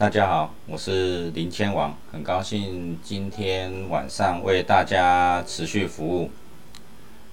[0.00, 6.30] 大家好，我是林千王，很高兴今天晚上为大家持续服务。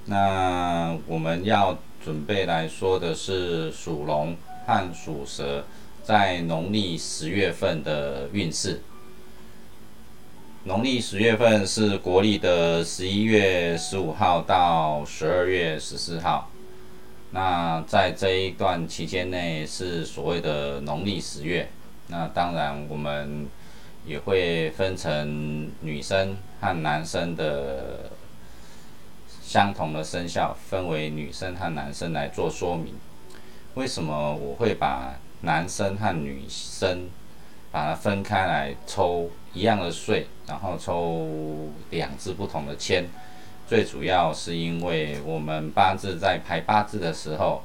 [0.08, 4.36] 那我们要准备来说的是属龙
[4.66, 5.64] 和属蛇
[6.04, 8.82] 在农历十月份的运势。
[10.66, 16.52] 农历十月份是国历的十一月十五号到十二月十四号。
[17.32, 21.70] 那在这一段期间内是所谓的农历十月。
[22.08, 23.48] 那当然，我们
[24.06, 28.10] 也会分成女生和男生的
[29.42, 32.94] 相同的生肖，分为女生和男生来做说明。
[33.74, 37.10] 为什么我会把男生和女生
[37.72, 41.28] 把它分开来抽一样的税，然后抽
[41.90, 43.04] 两支不同的签？
[43.68, 47.64] 最主要是因为我们八字在排八字的时候，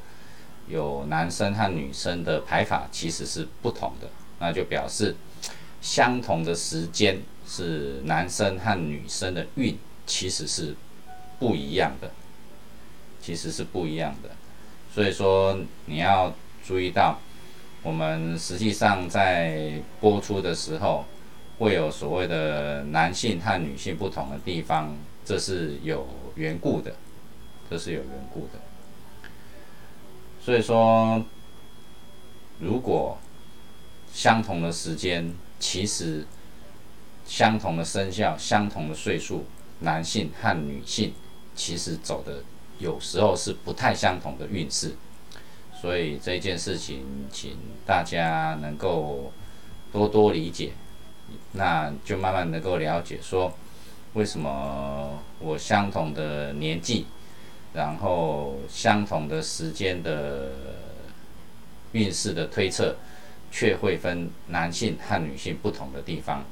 [0.66, 4.08] 有男生和女生的排法其实是不同的。
[4.42, 5.14] 那就表示
[5.80, 10.74] 相同的时间是男生和女生的运其实是
[11.38, 12.10] 不一样的，
[13.20, 14.30] 其实是不一样的。
[14.92, 16.34] 所以说你要
[16.66, 17.20] 注意到，
[17.84, 21.04] 我们实际上在播出的时候
[21.60, 26.04] 会有所谓的男性和女性不同的地方，这是有
[26.34, 26.96] 缘故的，
[27.70, 28.58] 这是有缘故的。
[30.44, 31.24] 所以说，
[32.58, 33.16] 如果
[34.12, 36.26] 相同的时间，其实
[37.26, 39.46] 相同的生肖、相同的岁数，
[39.80, 41.14] 男性和女性
[41.54, 42.44] 其实走的
[42.78, 44.94] 有时候是不太相同的运势，
[45.80, 49.32] 所以这件事情，请大家能够
[49.90, 50.72] 多多理解，
[51.52, 53.52] 那就慢慢能够了解说，
[54.12, 57.06] 为什么我相同的年纪，
[57.72, 60.50] 然后相同的时间的
[61.92, 62.94] 运势的推测。
[63.52, 66.44] 却会分男性和女性不同的地方。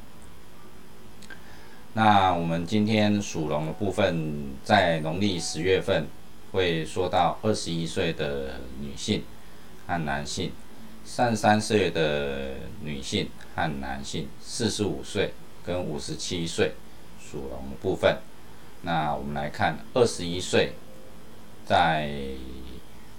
[1.94, 6.06] 那我们今天属龙的部分，在农历十月份
[6.52, 9.24] 会说到二十一岁的女性
[9.86, 10.52] 和男性，
[11.04, 12.52] 三十三岁的
[12.84, 15.32] 女性和男性，四十五岁
[15.64, 16.74] 跟五十七岁
[17.19, 18.19] 属龙的部分。
[18.82, 20.74] 那我们来看二十一岁
[21.64, 22.08] 在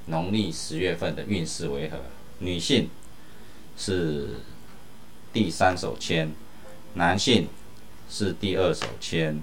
[0.05, 1.97] 农历十月份的运势为何？
[2.39, 2.89] 女性。
[3.83, 4.27] 是
[5.33, 6.29] 第三手签，
[6.93, 7.47] 男性
[8.07, 9.41] 是第二手签，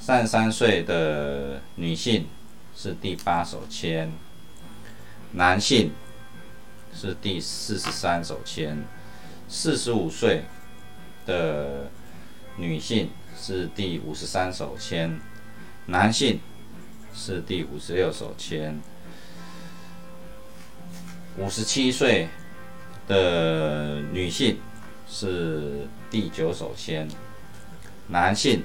[0.00, 2.26] 三十三岁的女性
[2.74, 4.10] 是第八手签，
[5.30, 5.92] 男性
[6.92, 8.82] 是第四十三手签，
[9.48, 10.42] 四十五岁
[11.24, 11.88] 的
[12.56, 15.20] 女性是第五十三手签，
[15.86, 16.40] 男性
[17.14, 18.82] 是第五十六手签，
[21.38, 22.28] 五十七岁。
[23.06, 24.58] 的女性
[25.08, 27.08] 是第九手签，
[28.08, 28.64] 男性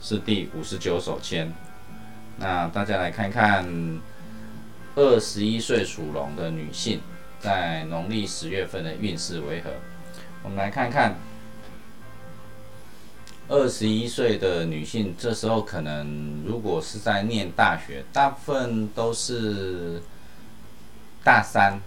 [0.00, 1.52] 是第五十九手签。
[2.38, 3.66] 那大家来看看，
[4.96, 7.00] 二十一岁属龙的女性
[7.38, 9.70] 在农历十月份的运势为何？
[10.42, 11.14] 我们来看看，
[13.48, 20.02] 二十一岁的女性这时候可能如果是在念大学，大部分都是
[21.22, 21.80] 大三。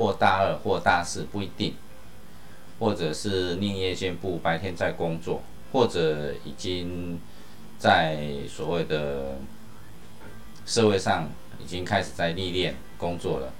[0.00, 1.74] 或大二或大四不一定，
[2.78, 7.20] 或者是念夜间部，白天在工作，或者已经
[7.78, 8.18] 在
[8.48, 9.36] 所谓的
[10.64, 11.28] 社会上
[11.62, 13.52] 已经开始在历练工作了。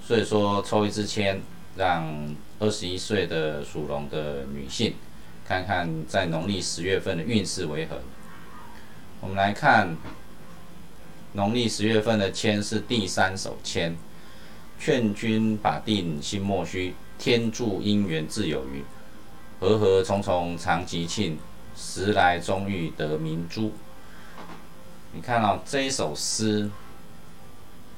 [0.00, 1.40] 所以说抽一支签，
[1.74, 4.94] 让二十一岁的属龙的女性
[5.44, 7.98] 看看在农历十月份的运势为何。
[9.20, 9.96] 我们来看
[11.32, 13.96] 农历十月份的签是第三手签。
[14.78, 18.84] 劝君把定心莫虚，天助姻缘自有余。
[19.60, 21.38] 和和重重常吉庆，
[21.74, 23.72] 时来终遇得明珠。
[25.12, 26.68] 你看到这一首诗，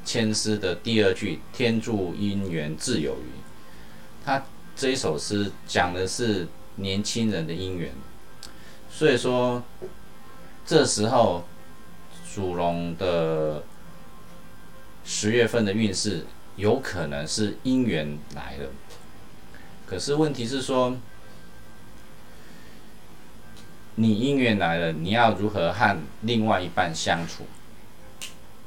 [0.05, 3.31] 千诗的第二句“天助姻缘自有余”，
[4.25, 4.44] 它
[4.76, 6.46] 这一首诗讲的是
[6.76, 7.90] 年轻人的姻缘。
[8.88, 9.61] 所以说，
[10.64, 11.44] 这时候
[12.25, 13.64] 属龙的
[15.05, 16.25] 十月份的运势。
[16.56, 18.70] 有可能是姻缘来了，
[19.87, 20.97] 可是问题是说，
[23.97, 27.44] 你姻缘来了，你要如何和另外一半相处？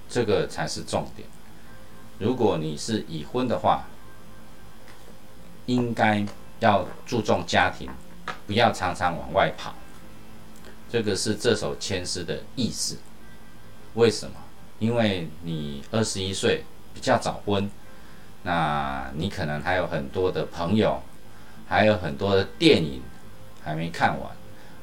[0.07, 1.27] 这个才是重点。
[2.19, 3.87] 如果你是已婚的话，
[5.65, 6.23] 应该
[6.59, 7.89] 要注重家庭，
[8.45, 9.73] 不要常常往外跑。
[10.91, 12.97] 这个是这首千诗的意思。
[13.95, 14.35] 为什么？
[14.77, 16.63] 因为你二十一岁。
[16.99, 17.71] 比较早婚，
[18.43, 21.01] 那你可能还有很多的朋友，
[21.65, 23.01] 还有很多的电影
[23.63, 24.31] 还没看完，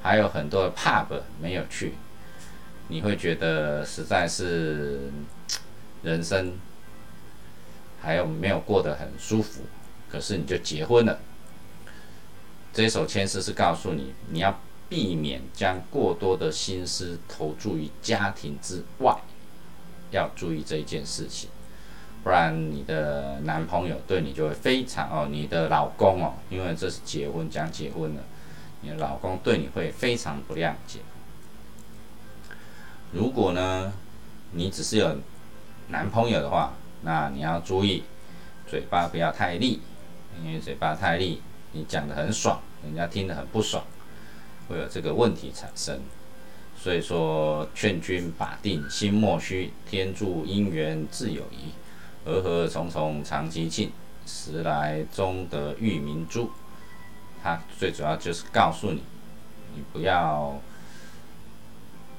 [0.02, 1.92] 还有很多的 pub 没有去，
[2.88, 5.12] 你会觉得实在是
[6.02, 6.54] 人生
[8.00, 9.60] 还有没有过得很舒服，
[10.10, 11.18] 可是你就结婚了。
[12.72, 14.58] 这首签诗是告诉你，你要
[14.88, 19.14] 避免将过多的心思投注于家庭之外，
[20.10, 21.50] 要注意这一件事情。
[22.26, 28.22] 不然你的男朋友对你就会非常哦，你的老公哦，因为这是结婚讲结婚了，
[28.80, 30.98] 你的老公对你会非常不谅解。
[33.12, 33.92] 如果呢，
[34.50, 35.18] 你只是有
[35.90, 38.02] 男朋友的话，那你要注意
[38.66, 39.80] 嘴巴不要太利，
[40.44, 41.40] 因为嘴巴太利，
[41.70, 43.84] 你讲的很爽，人家听得很不爽，
[44.68, 46.00] 会有这个问题产生。
[46.76, 51.70] 所以说，劝君把定心莫虚，天助姻缘自有宜。
[52.26, 53.92] 和和重重常吉庆，
[54.26, 56.50] 时来终得遇明珠。
[57.40, 59.00] 它最主要就是告诉你，
[59.76, 60.60] 你不要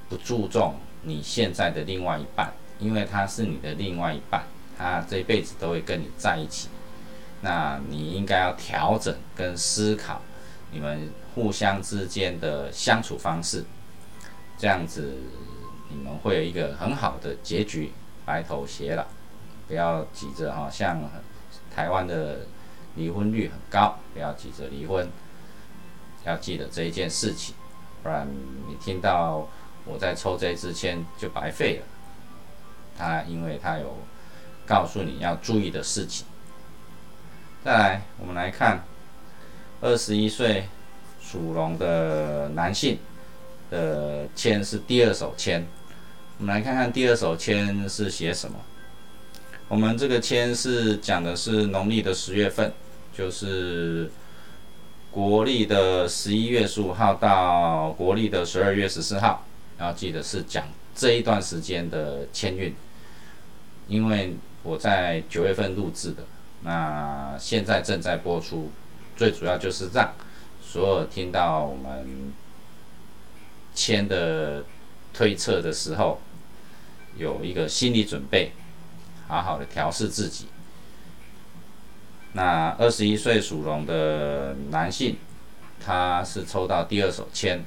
[0.08, 4.44] 不注重你现在的另外一半，因为他是你的另外一半，
[4.78, 6.70] 他这辈子都会跟你在一起。
[7.42, 10.22] 那你应该要调整跟思考
[10.72, 13.62] 你们互相之间的相处方式，
[14.56, 15.18] 这样子
[15.90, 17.92] 你们会有一个很好的结局，
[18.24, 19.04] 白头偕老。
[19.68, 20.98] 不要急着哈，像
[21.72, 22.38] 台湾的
[22.96, 25.06] 离婚率很高，不要急着离婚，
[26.24, 27.54] 要记得这一件事情，
[28.02, 28.26] 不然
[28.66, 29.46] 你听到
[29.84, 31.86] 我在抽这支签就白费了。
[32.96, 33.98] 他因为他有
[34.66, 36.26] 告诉你要注意的事情。
[37.62, 38.82] 再来，我们来看
[39.80, 40.66] 二十一岁
[41.20, 42.98] 属龙的男性
[43.70, 45.64] 的签是第二手签，
[46.38, 48.58] 我们来看看第二手签是写什么。
[49.68, 52.72] 我们这个签是讲的是农历的十月份，
[53.14, 54.10] 就是
[55.10, 59.44] 国历的十一月十五号到国历的十二月十四号，
[59.78, 62.74] 要记得是讲这一段时间的签运，
[63.88, 66.24] 因为我在九月份录制的，
[66.62, 68.70] 那现在正在播出，
[69.18, 70.14] 最主要就是让
[70.62, 72.32] 所有听到我们
[73.74, 74.64] 签的
[75.12, 76.22] 推测的时候，
[77.18, 78.52] 有一个心理准备。
[79.28, 80.46] 好好的调试自己。
[82.32, 85.16] 那二十一岁属龙的男性，
[85.84, 87.64] 他是抽到第二手签，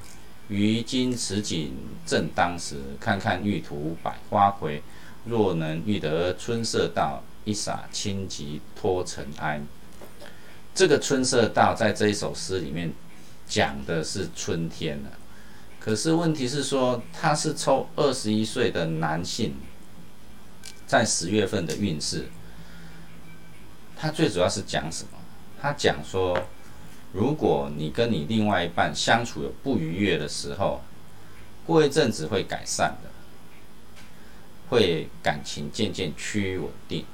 [0.49, 1.73] 于今此景
[2.05, 4.83] 正当时，看看玉图百花魁，
[5.25, 9.61] 若能遇得春色到，一洒清吉托尘埃。
[10.75, 12.93] 这个春色到在这一首诗里面
[13.47, 15.09] 讲的是春天了，
[15.79, 19.55] 可是问题是说他是抽二十一岁的男性。
[20.91, 22.27] 在十月份的运势，
[23.95, 25.17] 它最主要是讲什么？
[25.61, 26.37] 它讲说，
[27.13, 30.81] 如果你跟你另外一半相处有不愉悦的时候，
[31.65, 33.09] 过一阵子会改善的，
[34.67, 37.05] 会感情渐渐趋于稳定。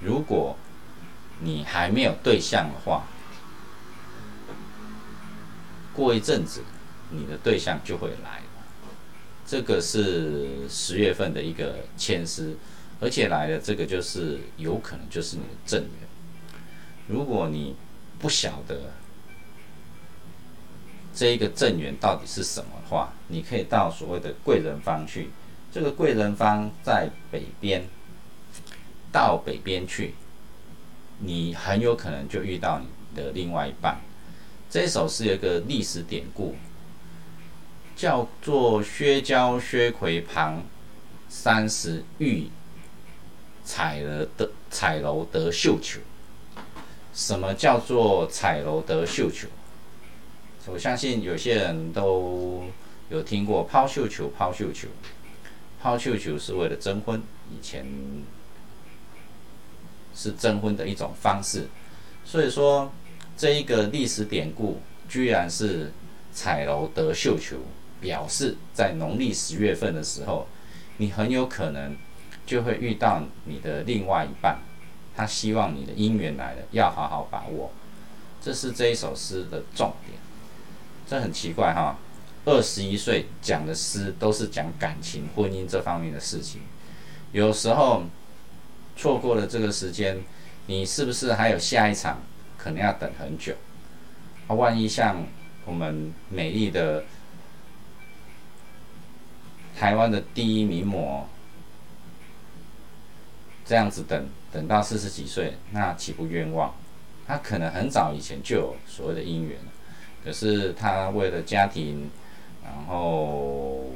[0.00, 0.56] 如果
[1.40, 3.04] 你还没有对象的话，
[5.92, 6.62] 过一阵子
[7.10, 8.44] 你的对象就会来了。
[9.44, 12.56] 这个是十月份的一个牵丝。
[13.00, 15.90] 而且来的这个就是有可能就是你的正缘。
[17.06, 17.76] 如果你
[18.18, 18.92] 不晓得
[21.14, 25.30] 这一个正缘到底是什么的话，你可以到所谓的贵人方去。
[25.72, 27.84] 这个贵人方在北边，
[29.12, 30.14] 到北边去，
[31.18, 32.86] 你很有可能就遇到你
[33.16, 34.00] 的另外一半。
[34.70, 36.56] 这首是有一个历史典故，
[37.94, 40.62] 叫做薛娇薛魁旁
[41.28, 42.48] 三十玉。
[43.64, 45.98] 彩楼得彩楼得绣球，
[47.14, 49.48] 什么叫做彩楼得绣球？
[50.66, 52.64] 我相信有些人都
[53.08, 54.88] 有听过抛绣球，抛绣球，
[55.80, 57.86] 抛绣球是为了征婚，以前
[60.14, 61.68] 是征婚的一种方式。
[62.24, 62.92] 所以说，
[63.36, 65.90] 这一个历史典故居然是
[66.32, 67.56] 彩楼得绣球，
[68.00, 70.46] 表示在农历十月份的时候，
[70.98, 71.96] 你很有可能。
[72.46, 74.58] 就会遇到你的另外一半，
[75.16, 77.70] 他希望你的姻缘来了，要好好把握。
[78.42, 80.18] 这是这一首诗的重点。
[81.06, 81.96] 这很奇怪哈，
[82.44, 86.60] 二十一岁讲的诗都是讲感情、婚姻这方面的事情。
[87.32, 88.04] 有时候
[88.96, 90.22] 错过了这个时间，
[90.66, 92.20] 你是不是还有下一场？
[92.58, 93.54] 可能要等很久。
[94.48, 95.24] 啊，万一像
[95.64, 97.04] 我们美丽的
[99.76, 101.26] 台湾的第一名模。
[103.64, 106.74] 这样子等等到四十几岁，那岂不冤枉？
[107.26, 109.58] 他可能很早以前就有所谓的姻缘，
[110.22, 112.10] 可是他为了家庭，
[112.62, 113.86] 然后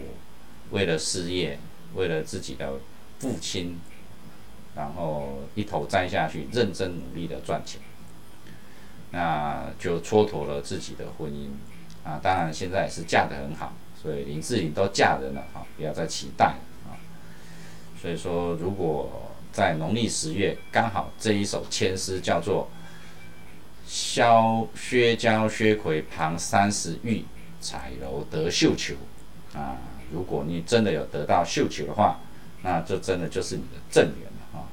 [0.70, 1.58] 为了事业，
[1.94, 2.72] 为了自己的
[3.18, 3.78] 父亲，
[4.74, 7.80] 然后一头栽下去，认真努力的赚钱，
[9.10, 11.50] 那就蹉跎了自己的婚姻
[12.04, 12.18] 啊！
[12.22, 16.96] 当然现在是嫁得很好，所以林志玲都嫁人了哈，不要再期待了啊！
[18.00, 22.68] 所以说，如果在农历十月刚好这一首签诗叫做。
[23.90, 27.24] 萧薛娇薛葵旁三十玉，
[27.58, 28.94] 彩楼得绣球
[29.54, 29.78] 啊！
[30.12, 32.20] 如果你真的有得到绣球的话，
[32.60, 34.68] 那这真的就是你的正缘了啊！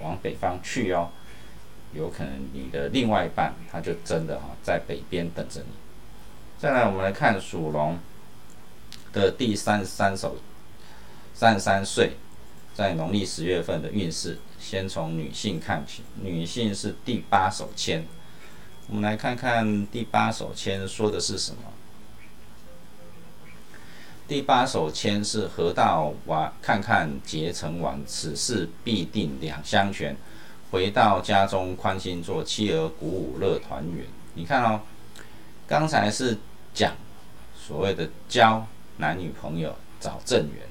[0.00, 1.10] 往北方去哦，
[1.94, 5.72] 有可能你的另外一半他就真的哈在北边等着你。
[6.58, 7.96] 再来，我们来看属龙
[9.12, 10.34] 的第三十三首，
[11.34, 12.14] 三十三岁，
[12.76, 18.04] 在农历十月份的运势，先从女性看起，女性是第八手签。
[18.88, 21.62] 我们来看看第八手签说的是什么。
[24.28, 30.14] 第八手签是河道完，看看结成完，此事必定两相全。
[30.70, 34.04] 回到家中宽心做，妻儿鼓舞乐团圆。
[34.34, 34.82] 你看哦，
[35.66, 36.36] 刚才是
[36.74, 36.92] 讲
[37.58, 38.66] 所谓的交
[38.98, 40.68] 男女朋友找正缘，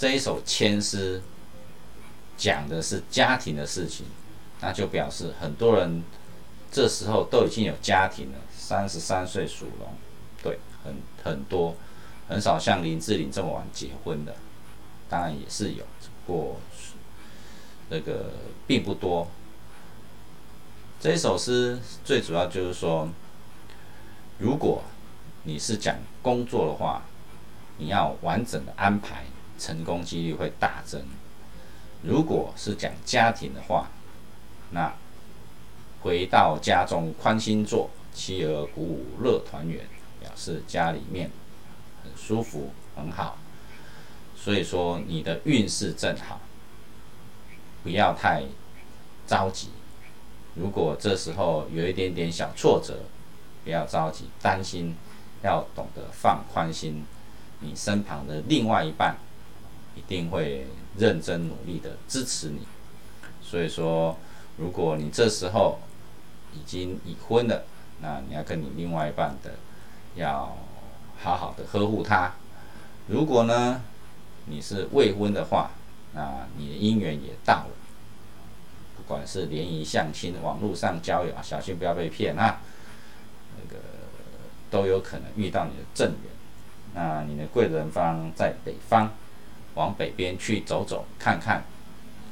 [0.00, 1.20] 这一首千诗
[2.34, 4.06] 讲的是家庭的事情，
[4.62, 6.02] 那就表示很多人。
[6.72, 9.88] 这时候都已经有家庭了，三十三岁属龙，
[10.42, 11.76] 对，很很多，
[12.28, 14.36] 很少像林志玲这么晚结婚的，
[15.10, 16.60] 当然也是有，只不过
[17.90, 18.30] 那个
[18.66, 19.28] 并不多。
[20.98, 23.06] 这一首诗最主要就是说，
[24.38, 24.82] 如果
[25.42, 27.02] 你是讲工作的话，
[27.76, 29.24] 你要完整的安排，
[29.60, 31.02] 成功几率会大增；
[32.02, 33.90] 如果是讲家庭的话，
[34.70, 34.92] 那。
[36.02, 39.84] 回到家中宽心坐，妻儿鼓舞乐团圆，
[40.18, 41.30] 表示家里面
[42.02, 43.36] 很舒服很好。
[44.34, 46.40] 所以说你的运势正好，
[47.82, 48.44] 不要太
[49.26, 49.68] 着急。
[50.54, 53.00] 如果这时候有一点点小挫折，
[53.62, 54.96] 不要着急担心，
[55.42, 57.04] 要懂得放宽心。
[57.58, 59.18] 你身旁的另外一半
[60.00, 60.66] 一定会
[60.96, 62.60] 认真努力的支持你。
[63.42, 64.16] 所以说，
[64.56, 65.78] 如果你这时候，
[66.54, 67.64] 已经已婚了，
[68.00, 69.52] 那你要跟你另外一半的，
[70.14, 70.56] 要
[71.22, 72.32] 好好的呵护他。
[73.08, 73.82] 如果呢，
[74.46, 75.72] 你是未婚的话，
[76.14, 77.70] 那你的姻缘也到了。
[78.96, 82.60] 不管是联谊相亲、网络上交友啊，小心不要被骗啊。
[83.58, 83.82] 那个
[84.70, 86.30] 都有可能遇到你的正缘。
[86.94, 89.12] 那你的贵人方在北方，
[89.80, 91.64] 往北边去走走看看，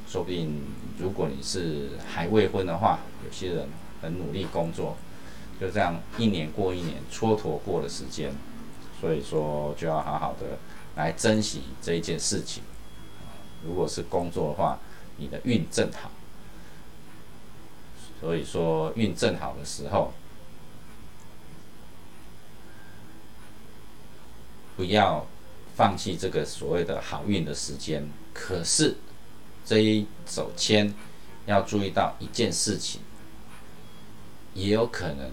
[0.06, 0.60] 说不定
[0.98, 3.66] 如果你是还未婚的话，有些人。
[4.00, 4.96] 很努力工作，
[5.60, 8.32] 就这样一年过一年，蹉跎过的时间，
[9.00, 10.56] 所以说就要好好的
[10.94, 12.62] 来珍惜这一件事情。
[13.66, 14.78] 如果是工作的话，
[15.16, 16.12] 你的运正好，
[18.20, 20.12] 所以说运正好的时候，
[24.76, 25.26] 不要
[25.78, 28.10] 放弃这个所谓的好运的时间。
[28.34, 28.96] 可是
[29.64, 30.92] 这一手签
[31.46, 33.00] 要注意到一件事情。
[34.54, 35.30] 也有可能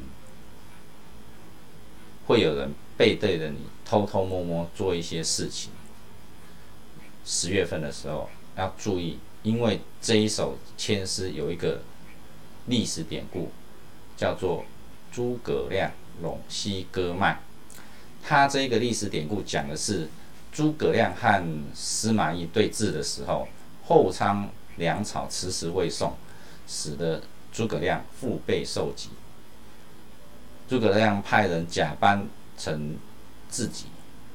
[2.28, 5.72] 会有人背对着你，偷偷摸摸做一些事情。
[7.26, 11.82] 十月份的时候要注意，因为这一首签诗有一个
[12.68, 13.50] 历史典故，
[14.16, 14.64] 叫做
[15.12, 17.42] 诸葛亮陇西割脉。
[18.24, 20.08] 他这个历史典故讲的是
[20.56, 21.44] 诸葛亮和
[21.76, 23.48] 司马懿对峙的时候，
[23.86, 26.16] 后仓粮草迟迟未送，
[26.68, 27.22] 使得。
[27.56, 29.08] 诸葛亮腹背受敌，
[30.68, 32.98] 诸葛亮派人假扮成
[33.48, 33.86] 自己，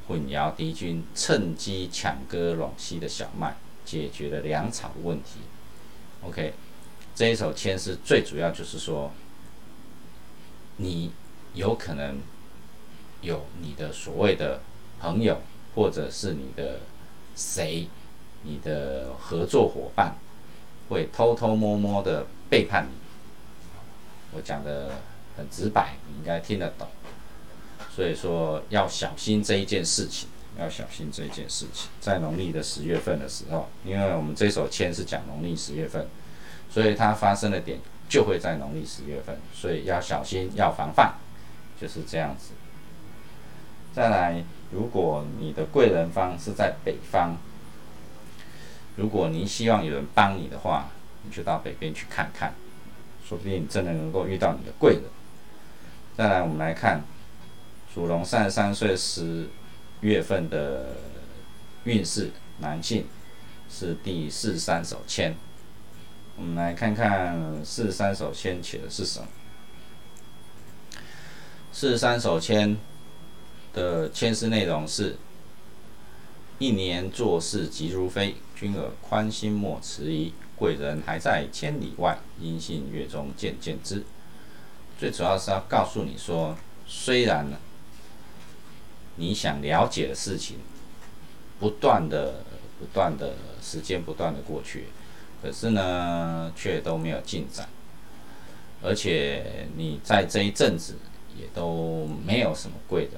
[0.09, 5.41] 混淆敌军，趁机抢割陇西的小麦，解决了粮草问题。
[6.23, 6.55] OK，
[7.15, 9.13] 这一首签诗最主要就是说，
[10.79, 11.13] 你
[11.53, 12.21] 有可能
[13.21, 14.63] 有你的所谓的
[14.99, 15.43] 朋友，
[15.75, 16.81] 或者是你的
[17.37, 17.89] 谁，
[18.43, 20.15] 你的合作伙伴，
[20.89, 22.95] 会偷偷摸摸的背叛你。
[24.33, 24.91] 我讲的
[25.37, 26.87] 很直白，你应该听得懂。
[27.95, 31.91] 所以说要小心这一件事情，要小心这一件事情。
[32.01, 36.07] 在农历的十月份的时候，因为我们这首签是讲农历十月份，
[36.71, 41.15] 所以它发生的点就会在农历十月份，所以要小心，要防范，
[41.81, 42.53] 就是这样子。
[43.93, 47.37] 再来，如果你的贵人方是在北方，
[48.97, 50.89] 如果你希望有人帮你的话，
[51.25, 52.55] 你就到北边去看看，
[53.27, 55.03] 说不定真的能够遇到你的贵人。
[56.17, 57.03] 再来，我们来看
[57.93, 59.49] 属龙三十三岁十
[60.01, 60.97] 月份的
[61.85, 63.07] 运势，男性
[63.71, 65.35] 是第四十三手签。
[66.37, 69.27] 我们来看看四十三手签写的是什么。
[71.73, 72.77] 四十三手签
[73.73, 75.17] 的签诗内容是：
[76.59, 84.05] 一年做事急如飞，君尔宽心莫迟疑，贵人还在千里外，音信月中见见知。
[84.99, 87.57] 最主要是要告诉你说，虽然呢，
[89.17, 90.57] 你想了解的事情，
[91.59, 92.45] 不断的、
[92.79, 94.87] 不断的时间不断的过去。
[95.43, 97.67] 可是呢，却都没有进展，
[98.83, 100.97] 而且你在这一阵子
[101.35, 103.13] 也都没有什么贵人。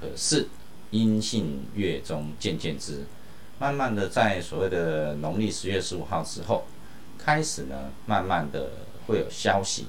[0.00, 0.48] 可是
[0.90, 3.04] 阴性月中渐渐之，
[3.58, 6.64] 慢慢的在所谓的农历十月十五号之后，
[7.18, 8.70] 开始呢，慢慢的
[9.06, 9.86] 会有消息，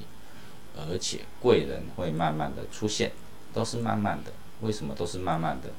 [0.76, 3.12] 而且贵人会慢慢的出现，
[3.54, 4.32] 都是慢慢的。
[4.62, 5.70] 为什么都是慢慢的？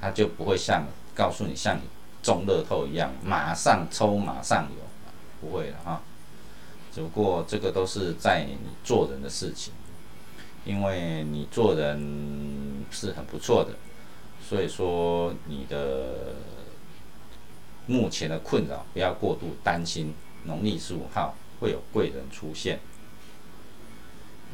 [0.00, 1.80] 他就不会像告诉你像
[2.22, 4.88] 中乐透一样，马上抽马上有。
[5.40, 6.02] 不会了哈，
[6.92, 9.72] 只不过这个都是在你做人的事情，
[10.64, 13.74] 因为你做人是很不错的，
[14.42, 16.34] 所以说你的
[17.86, 20.14] 目前的困扰不要过度担心。
[20.44, 22.78] 农历十五号会有贵人出现，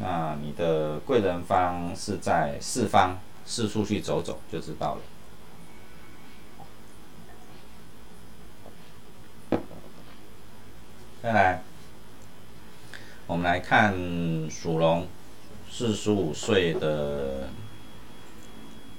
[0.01, 4.97] 那你的贵人方是在四方，四处去走走就知道
[9.51, 9.59] 了。
[11.23, 11.63] 再来，
[13.27, 13.95] 我们来看
[14.51, 15.07] 属龙
[15.77, 17.49] 四十五岁的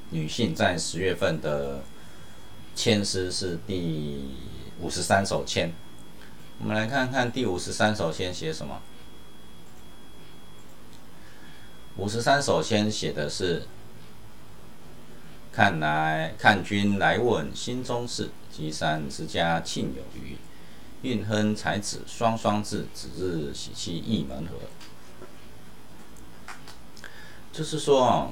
[0.10, 1.82] 女性在十月份的
[2.76, 4.36] 签诗是第
[4.82, 5.72] 五十三首签。
[6.60, 8.82] 我们来看看第五十三首签写什么。
[11.96, 13.64] 五十三首签写的是：
[15.54, 20.36] 看来看君来问心中事，积善之家庆有余。
[21.04, 24.58] 运亨才子双双至，子日喜气一门合。
[27.56, 28.32] 就是说哦，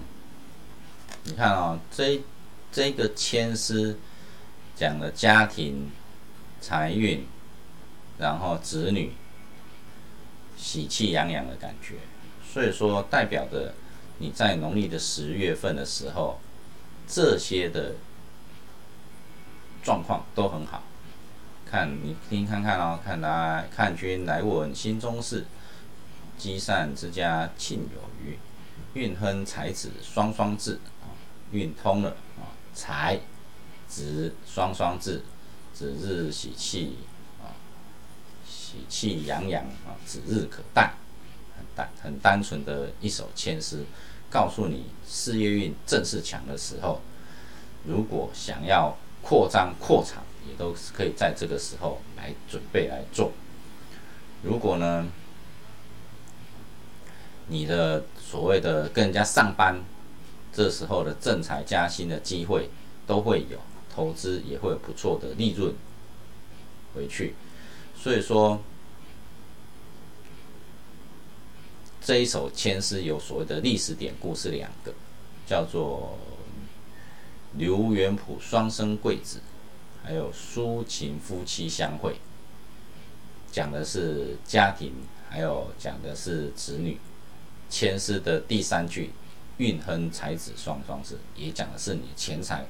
[1.24, 2.22] 你看哦，这
[2.74, 3.98] 这个签诗
[4.76, 5.90] 讲的家庭、
[6.60, 7.26] 财运，
[8.18, 9.14] 然后子女
[10.58, 11.96] 喜气洋洋的感觉，
[12.46, 13.74] 所以说代表着
[14.18, 16.42] 你在农历的十月份的时候，
[17.08, 17.94] 这些的
[19.82, 20.84] 状况都很好。
[21.66, 25.46] 看你听看看哦，看来看君来问心中事，
[26.38, 28.38] 积善之家庆有余，
[28.94, 31.14] 运亨财子双双至啊，
[31.52, 33.20] 运通了啊，财
[33.88, 35.24] 子双双至，
[35.74, 36.98] 指日喜气
[37.42, 37.54] 啊，
[38.48, 40.94] 喜气洋洋啊，指日可待，
[41.58, 43.84] 很单很单纯的一首签诗，
[44.30, 47.02] 告诉你事业运正是强的时候，
[47.86, 50.24] 如果想要扩张扩产。
[50.46, 53.32] 也都是可以在这个时候来准备来做。
[54.42, 55.08] 如果呢，
[57.48, 58.04] 你的
[58.34, 59.80] 所谓的跟人家上班，
[60.52, 62.68] 这时候的正财加薪的机会
[63.06, 63.60] 都会有，
[63.94, 65.72] 投资也会有不错的利润
[66.96, 67.36] 回去。
[67.96, 68.60] 所以说，
[72.02, 74.92] 这一首签诗有所谓的历史典故是两个，
[75.46, 76.18] 叫做
[77.56, 79.42] 刘元普双生贵子。
[80.04, 82.16] 还有抒情夫妻相会，
[83.52, 84.92] 讲的是家庭，
[85.30, 86.98] 还有讲的是子女。
[87.74, 89.10] 千诗的第三句
[89.58, 92.68] “运亨财子双双是”，也讲的是你钱财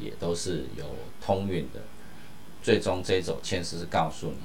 [0.00, 0.84] 也都是有
[1.24, 1.80] 通运的。
[2.60, 4.38] 最终这一首千诗是告诉你，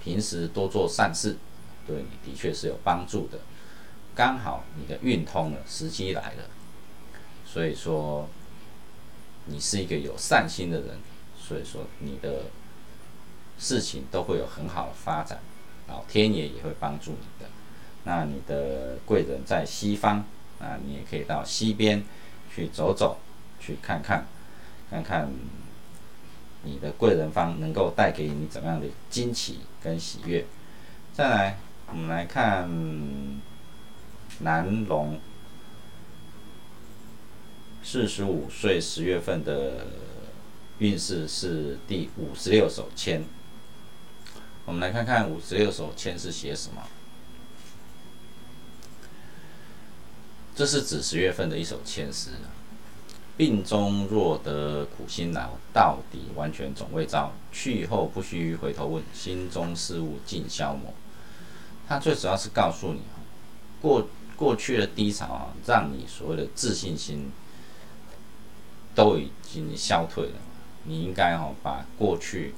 [0.00, 1.36] 平时多做善事，
[1.84, 3.40] 对你的确是有帮助的。
[4.14, 6.48] 刚好你的运通了，时机来了，
[7.44, 8.28] 所以说
[9.46, 10.98] 你是一个有善心的人。
[11.36, 12.44] 所以说，你的
[13.58, 15.40] 事情都会有很好的发展，
[15.88, 17.50] 老天爷也会帮助你的。
[18.04, 20.24] 那你的贵人在西方，
[20.58, 22.02] 啊，你也可以到西边
[22.54, 23.18] 去走走，
[23.60, 24.26] 去看看，
[24.90, 25.28] 看看
[26.62, 30.44] 你的贵人方能够带给你怎么样的惊奇跟喜悦。
[31.12, 32.68] 再来，我们来看
[34.40, 35.18] 南龙，
[37.82, 39.86] 四十五岁十月份的。
[40.80, 43.22] 运势是第五十六手签，
[44.64, 46.82] 我们来看看五十六手签是写什么。
[50.54, 52.30] 这是指十月份的一首签诗，
[53.36, 57.32] 病中若得苦心劳，到底完全总未遭。
[57.50, 60.94] 去后不须回头问，心中事物尽消磨。
[61.88, 63.18] 它最主要是告诉你啊，
[63.82, 67.32] 过过去的低潮啊，让你所谓的自信心
[68.94, 70.36] 都已经消退了。
[70.84, 72.54] 你应该哦把过去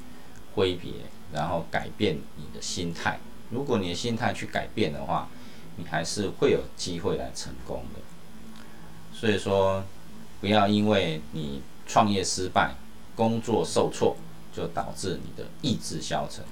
[0.55, 0.93] 挥别，
[1.33, 3.19] 然后改变你的心态。
[3.51, 5.29] 如果你的心态去改变的话，
[5.77, 8.01] 你还是会有机会来成功的。
[9.13, 9.85] 所以说。
[10.39, 12.75] 不要因为你创业失败、
[13.17, 14.15] 工作受挫，
[14.55, 16.45] 就导致你的意志消沉。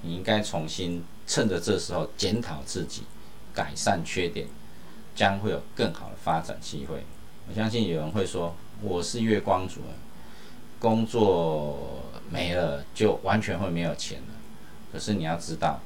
[0.00, 3.02] 你应该重新趁着这时候检讨自己，
[3.52, 4.48] 改善缺点，
[5.14, 7.04] 将会有更好的发展机会。
[7.46, 9.82] 我相信有人会说：“我是月光族，
[10.80, 14.34] 工作没了就完全会没有钱了。”
[14.90, 15.80] 可是你要知道，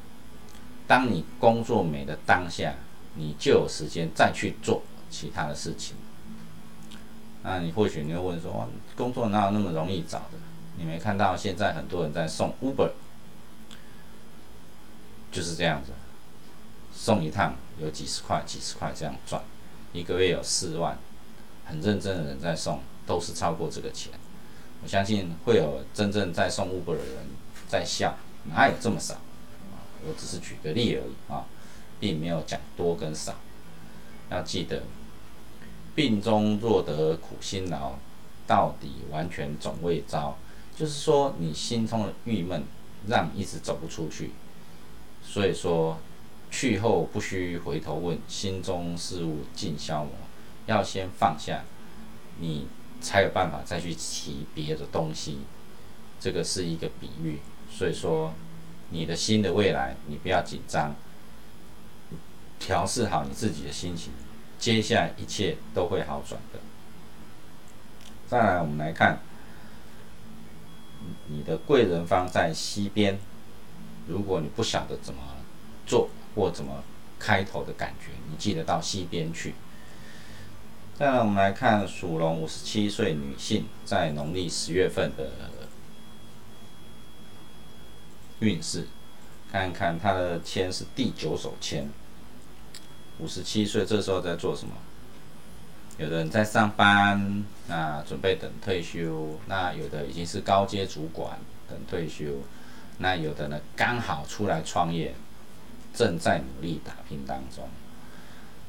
[0.89, 2.75] 当你工作没的当下，
[3.15, 5.95] 你就有时间再去做其他的事情。
[7.45, 10.39] 那你或许你会问说，工作哪有那么容易找的？
[10.79, 12.91] 你没看到现在很多人在送 Uber，
[15.31, 15.93] 就是这样子，
[16.95, 19.43] 送一趟有几十块、几十块这样赚，
[19.93, 20.97] 一个月有四万，
[21.67, 24.13] 很认真的人在送，都是超过这个钱。
[24.83, 27.27] 我相信会有真正在送 Uber 的人
[27.69, 29.17] 在笑，哪有这么少？
[30.07, 31.45] 我只是举个例而已啊，
[31.99, 33.35] 并没有讲多跟少，
[34.31, 34.83] 要记得。
[35.95, 37.95] 病中若得苦心劳，
[38.47, 40.39] 到底完全总未招。
[40.77, 42.63] 就是说，你心中的郁闷，
[43.09, 44.31] 让你一直走不出去。
[45.25, 45.99] 所以说，
[46.53, 50.13] 去后不须回头问，心中事物尽消磨。
[50.67, 51.65] 要先放下，
[52.39, 52.69] 你
[53.01, 55.39] 才有办法再去提别的东西。
[56.21, 57.39] 这个是一个比喻。
[57.69, 58.33] 所以说，
[58.91, 60.95] 你的新的未来，你不要紧张，
[62.59, 64.13] 调试好你自己的心情。
[64.59, 66.59] 接下来一切都会好转的。
[68.29, 69.21] 再来，我们来看
[71.29, 73.19] 你的贵人方在西边。
[74.07, 75.21] 如果你不晓得怎么
[75.87, 76.83] 做或怎么
[77.19, 79.55] 开头的感觉，你记得到西边去。
[80.99, 85.31] 再来，我们来看属龙五十七岁女性在农历十月份的
[88.41, 88.87] 运势，
[89.51, 91.89] 看看他的签是第九手签。
[93.19, 94.75] 五十七岁，这时候在做什么？
[95.99, 102.27] 有的人在上班，那准备等退休；那有的已经是高阶主管，等退休；
[102.99, 105.17] 那有的呢，刚好出来创业，
[105.93, 107.69] 正在努力打拼当中。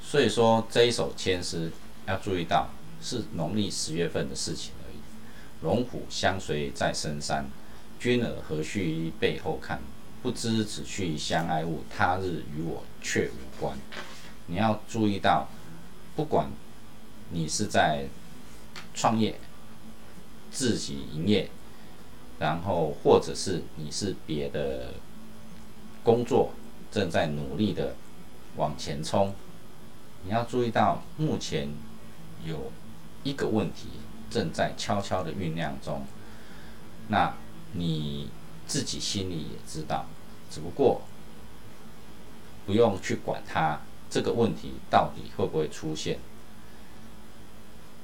[0.02, 1.72] 所以说，这一首签诗
[2.08, 4.98] 要注意到，是农历十月份的事情而已。
[5.62, 7.46] 龙虎相随在深山，
[8.00, 9.80] 君儿何须背后看？
[10.22, 13.78] 不知此去相爱物，他日与我却无关。
[14.48, 15.48] 你要注意到，
[16.16, 16.50] 不管
[17.30, 18.08] 你是在
[18.94, 19.40] 创业、
[20.52, 21.50] 自己营业，
[22.38, 24.96] 然后或者是你是别的
[26.04, 26.52] 工作，
[26.92, 27.96] 正在努力的
[28.58, 29.34] 往前冲，
[30.26, 31.70] 你要注意到，目前
[32.46, 32.74] 有
[33.24, 33.88] 一个问题
[34.30, 36.06] 正在悄悄的酝酿中。
[37.08, 37.34] 那
[37.74, 38.30] 你
[38.68, 40.06] 自己心里也知道，
[40.50, 41.02] 只不过
[42.66, 43.80] 不用去管它。
[44.10, 46.18] 这个问题到底会不会出现？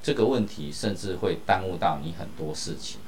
[0.02, 3.00] 这个问题甚至会耽误到你很多事情。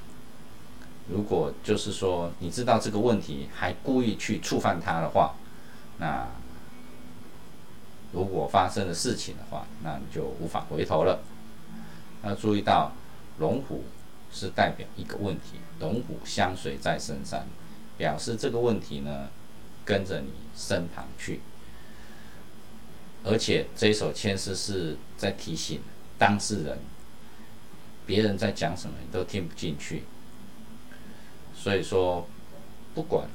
[1.09, 5.37] 如果就是说你知道这个问题还故意去触犯它的话，
[5.99, 6.27] 那
[8.13, 11.21] 如果发生了事情的话，那你就无法回头了。
[12.25, 12.91] 要注意到，
[13.39, 13.85] 龙虎
[14.33, 17.47] 是代表一个问题，龙虎相随在身上，
[17.97, 19.29] 表示这个问题呢
[19.85, 21.41] 跟着你身旁去。
[23.25, 25.81] 而且这一首签诗是在提醒
[26.17, 26.79] 当事人，
[28.07, 30.05] 别人在讲什么你都听不进去。
[31.55, 32.27] 所以说，
[32.95, 33.29] 不管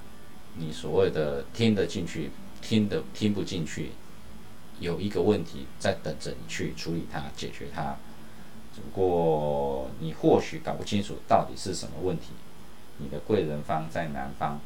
[0.56, 3.92] 你所谓的听得进去，听得听不进去，
[4.80, 7.98] 有一个问题在等着你去处理它、解决它。
[8.74, 12.30] 只不过你或许搞不清楚到底是什么问题。
[12.98, 14.60] 你的贵人方在南方，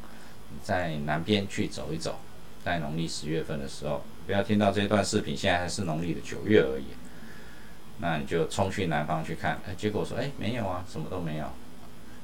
[0.50, 2.16] 你在南边去走一走，
[2.64, 4.02] 在农历十月份的时候。
[4.26, 6.84] 不要听到这段视频，现在还是农历的九月而已，
[7.98, 11.46] 那你就冲去南方去看，哎，结果说，哎，没有啊，什么都没有。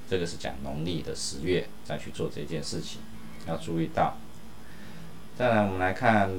[0.06, 3.00] 这个是讲农历的十月再去做这件事情，
[3.48, 4.18] 要注意到。
[5.38, 6.30] 再来，我们来看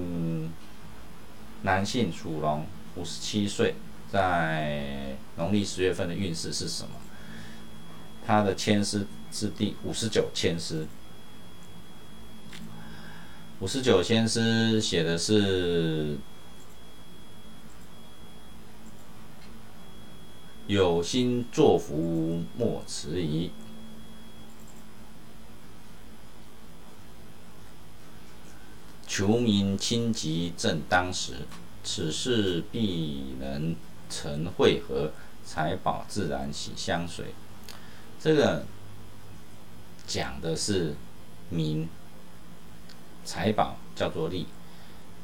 [1.64, 3.74] 男性属龙，五十七岁，
[4.12, 6.92] 在农历十月份的运势是什么？
[8.26, 10.88] 他的签诗是第五十九签诗。
[13.60, 16.18] 五十九先师写的是
[20.68, 23.52] 有心作福莫迟疑。
[29.08, 31.48] 求民清吉正当时，
[31.84, 33.76] 此事必能
[34.10, 35.12] 成会合，
[35.46, 37.34] 财宝自然喜相随。
[38.20, 38.66] 这个
[40.08, 40.96] 讲的是
[41.50, 41.88] 名，
[43.24, 44.48] 财宝叫做利，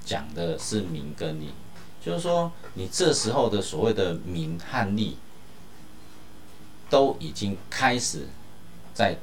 [0.06, 1.50] 讲的是名跟利，
[2.04, 5.17] 就是说你这时候的所谓的名和利，
[6.89, 8.28] 都已经开始
[8.94, 9.17] 在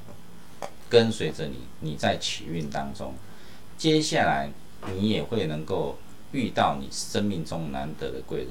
[0.88, 3.14] 跟随着你，你在起运当中。
[3.76, 4.50] 接下来
[4.92, 5.98] 你也会能够
[6.32, 8.50] 遇到你生命中难得的贵人，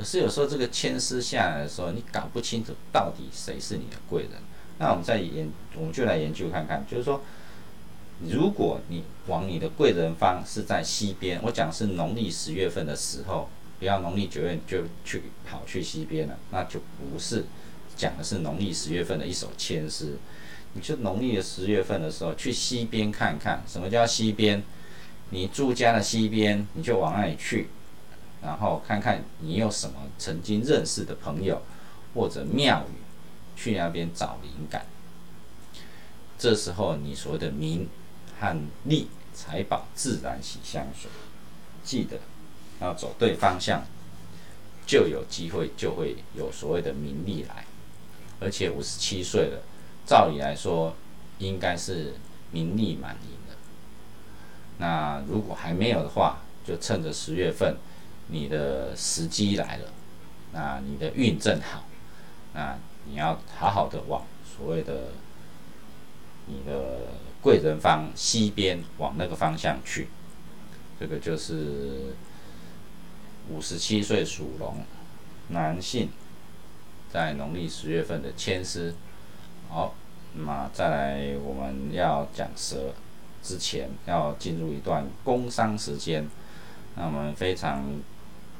[0.00, 4.30] 可是有时候这个牵丝下来的时候，你搞不清楚到底谁是你的贵人。
[4.78, 7.20] 那我们再研，我们就来研究看看，就是说，
[8.26, 17.44] 如果你往你的贵人方是在西边，我讲是农历十月份的时候，不要农历九月就去跑去西边了，那就不是
[17.94, 20.16] 讲的是农历十月份的一首牵丝。
[20.72, 24.62] 你就农历的十月份的时候去西边看看，什么叫西边？
[25.28, 27.68] 你住家的西边，你就往那里去，
[28.42, 31.62] 然后看看你有什么曾经认识的朋友
[32.14, 32.94] 或者庙宇，
[33.56, 34.86] 去那边找灵感。
[36.38, 37.88] 这时候你所谓的名
[38.38, 41.10] 和利财宝自然喜相随。
[41.82, 42.18] 记得
[42.80, 43.84] 要走对方向，
[44.86, 47.64] 就有机会就会有所谓的名利来。
[48.40, 49.62] 而且五十七岁了。
[50.06, 50.96] 照理来说，
[51.38, 52.14] 应该是
[52.50, 53.56] 名利满盈了。
[54.78, 57.76] 那如果还没有的话，就趁着十月份，
[58.30, 59.92] 你的时机来了，
[60.52, 61.84] 那你的运正好，
[62.54, 65.08] 那你要好好的往所谓的
[66.46, 67.08] 你的
[67.40, 70.08] 贵人方西边往那个方向去。
[70.98, 72.14] 这个就是
[73.48, 74.84] 五十七岁属龙
[75.48, 76.10] 男性，
[77.10, 78.94] 在农历十月份的牵丝。
[79.70, 79.94] 好，
[80.34, 82.92] 那么再来，我们要讲蛇
[83.42, 86.28] 之前，要进入一段工伤时间。
[86.96, 87.84] 那我们非常，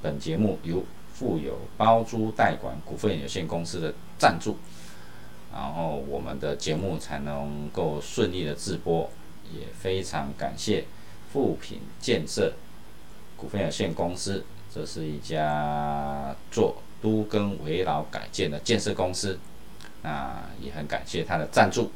[0.02, 4.56] 本节目由富有包租代管股份有限公司的赞助，
[5.52, 9.10] 然后我们的节目才能够顺利的直播。
[9.52, 10.84] 也非常感谢
[11.32, 12.52] 富品建设
[13.36, 19.40] 股份有限公司，这是一家做都更围老改建的建设公司。
[20.02, 21.90] 那也很感谢他的赞助，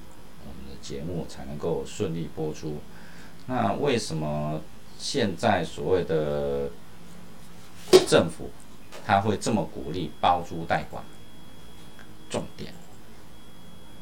[0.45, 2.79] 我们的节目才能够顺利播出。
[3.47, 4.61] 那为什么
[4.99, 6.69] 现在所谓的
[8.09, 8.51] 政府
[9.07, 11.03] 他会这么鼓励包租代管？
[12.31, 12.73] 重点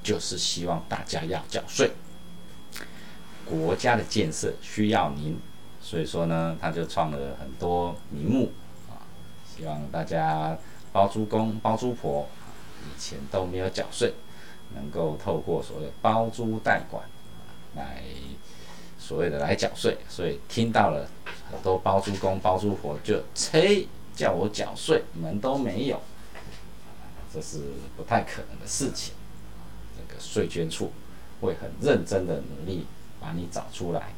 [0.02, 1.90] 就是希望大家要缴税，
[3.44, 5.38] 国家的建设需要您，
[5.80, 8.52] 所以说呢，他就创了很多名目
[8.88, 9.02] 啊，
[9.56, 10.56] 希望大家
[10.92, 12.28] 包租公包租婆。
[12.84, 14.12] 以前都没有缴税，
[14.74, 17.04] 能够透过所谓包租代管
[17.76, 18.02] 来
[18.98, 21.08] 所谓的来缴税，所以听到了
[21.62, 26.00] 都包租公包租婆就催叫我缴税，门都没有，
[27.32, 27.60] 这是
[27.96, 29.14] 不太可能的事情。
[29.96, 30.92] 这个税捐处
[31.40, 32.86] 会很认真的努力
[33.20, 34.12] 把你找出来。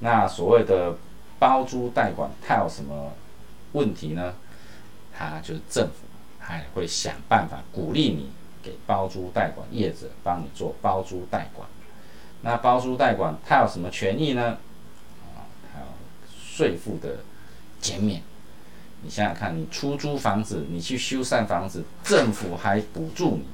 [0.00, 0.96] 那所谓的
[1.38, 3.12] 包租代管，它有什么
[3.72, 4.34] 问题呢？
[5.16, 5.94] 它就是政府。
[6.40, 8.30] 还会想办法鼓励你
[8.62, 11.68] 给包租代管业者帮你做包租代管。
[12.40, 14.56] 那包租代管它有什么权益呢？
[16.58, 17.18] 税负的
[17.80, 18.20] 减免。
[19.02, 23.44] 你想想看，你出租房子，你去修缮房子，政府还补助你，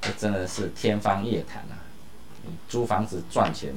[0.00, 1.78] 这真的是天方夜谭啊！
[2.44, 3.72] 你租房子赚钱，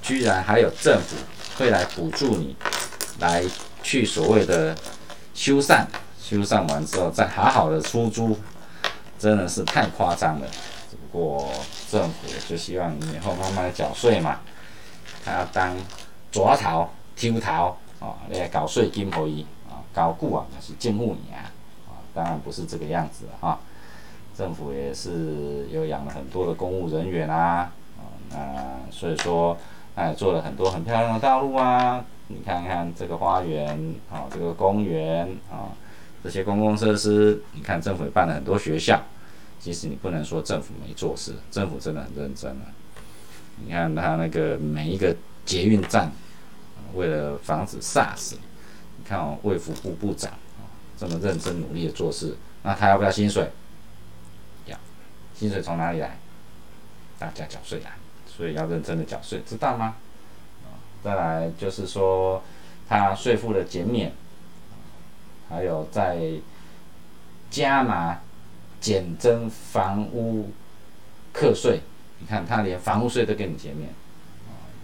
[0.00, 1.16] 居然还有政府
[1.58, 2.56] 会来补助你，
[3.18, 3.44] 来
[3.82, 4.74] 去所谓的
[5.34, 5.84] 修缮。
[6.18, 8.38] 修缮完之后再好好的出租，
[9.18, 10.48] 真的是太夸张了。
[10.90, 11.52] 只不过
[11.90, 14.40] 政府就希望你以后慢慢缴税嘛，
[15.22, 15.76] 他要当
[16.32, 21.50] 抓头、抽头啊，来搞税金可以啊，搞固啊那是政府你啊，
[21.88, 23.58] 啊，当然不是这个样子哈。
[24.36, 29.56] 政府也是有养了很多的公务人员啊，啊，那所以说
[29.94, 35.72] 哎做了很多很漂亮的道路啊，你看看这个花园啊，这个公园啊。
[36.24, 39.00] 这些公共设施，你看政府也办了很多学校，
[39.60, 42.66] 其实你不能说政府没做事，政府真的很认真啊。
[43.64, 46.10] 你看他那个每一个捷运站，
[46.96, 48.34] 为了防止 SARS，
[48.96, 50.32] 你看哦，卫福部部长
[50.96, 53.50] 这么认真努力的做事，那他要不要薪水？
[54.64, 54.76] 要，
[55.34, 56.18] 薪水从哪里来？
[57.18, 57.92] 大家缴税来，
[58.26, 59.96] 所以要认真的缴税，知道吗？
[61.02, 62.42] 再来就是说，
[62.88, 64.12] 他税负的减免。
[65.48, 66.18] 还有在
[67.48, 68.18] 加码
[68.80, 70.50] 减征房屋
[71.32, 71.80] 课税，
[72.18, 73.88] 你看他连房屋税都给你减免，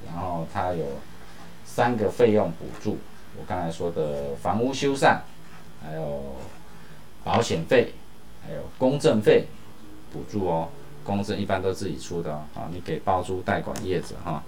[0.07, 0.87] 然后他有
[1.75, 2.99] 三个费用补助，
[3.39, 5.21] 我刚才说的房屋修缮，
[5.83, 6.37] 还有
[7.25, 7.95] 保险费，
[8.47, 9.47] 还有公证费
[10.13, 10.69] 补助哦。
[11.03, 14.45] 公证一般都自己出的啊，你给包租代管业者哈，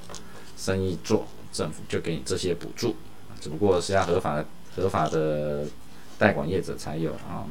[0.58, 2.94] 生意做，政府就给你这些补助，
[3.40, 4.44] 只不过是要合法的
[4.76, 5.64] 合法的
[6.18, 7.48] 代管业者才有啊。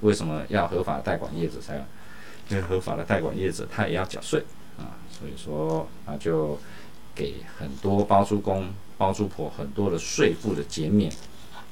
[0.00, 1.82] 为什么要合法的代管业者才有？
[2.48, 4.42] 因为合法的代管业者他也要缴税
[4.78, 6.58] 啊，所以说啊就
[7.14, 11.12] 给很多包租公、包租婆很多的税负的减免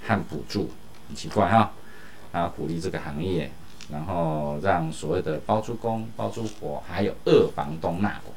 [0.06, 0.70] 和补助，
[1.08, 1.72] 很奇怪哈，
[2.32, 3.50] 啊鼓励这个行业。
[3.90, 8.34] 然后让所谓的包租公、包租婆还有二房东纳管。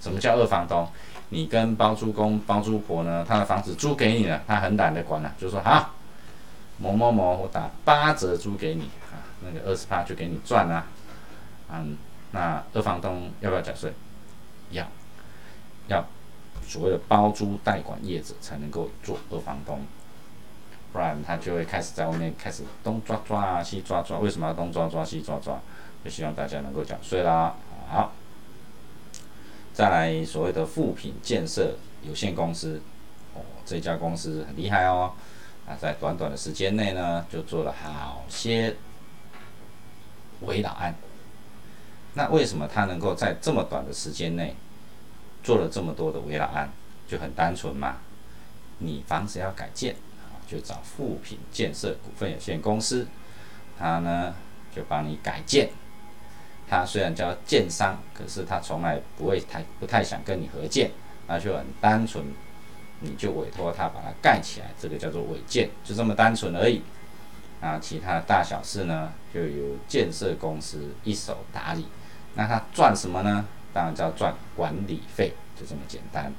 [0.00, 0.86] 什么叫二房东？
[1.30, 5.94] 你跟包租公、包租婆呢，他的房子租给你了，他很懒得管了，就说好，
[6.78, 10.86] 某某某，我打八折租给你啊，那个二十八就给你赚了。
[11.72, 11.96] 嗯，
[12.30, 13.92] 那二房东要不要缴税？
[14.70, 14.86] 要，
[15.88, 16.06] 要。
[16.66, 19.80] 所谓的包租代管业者才能够做二房东。
[20.92, 25.60] 不然他就会开始在外面开始东抓抓啊西抓抓，为什么要东抓抓西抓抓？
[26.02, 27.54] 就希望大家能够缴税啦。
[27.90, 28.12] 好，
[29.74, 32.80] 再来所谓的富品建设有限公司，
[33.34, 35.12] 哦，这家公司很厉害哦，
[35.68, 38.76] 啊，在短短的时间内呢，就做了好些
[40.42, 40.94] 围老案。
[42.14, 44.56] 那为什么他能够在这么短的时间内
[45.46, 46.68] 做了这么多的围老案？
[47.06, 47.98] 就很单纯嘛，
[48.78, 49.94] 你房子要改建。
[50.48, 53.06] 就找富品建设股份有限公司，
[53.78, 54.34] 他呢
[54.74, 55.70] 就帮你改建。
[56.68, 60.90] 他虽然叫建商，可是他从来不会太不太想跟你合建，
[61.28, 62.24] 那就很单纯，
[63.00, 66.82] 你就委托他把它盖起来，这个叫做违建，就这么单纯而已。
[67.60, 71.86] 啊，其他的大小事呢，就由建设公司一手打理。
[72.34, 73.44] 那他赚什么呢？
[73.76, 76.32] 当然叫赚管理费，就这么简单。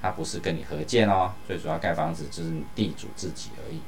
[0.00, 3.80] 他不是跟你合建哦，最主要盖房子就是你地主自己而已。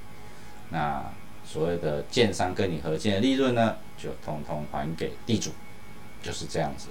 [0.71, 1.05] 那
[1.45, 5.53] 所谓的建商跟你合建的利润呢，就通通还给地主，
[6.21, 6.89] 就是这样子。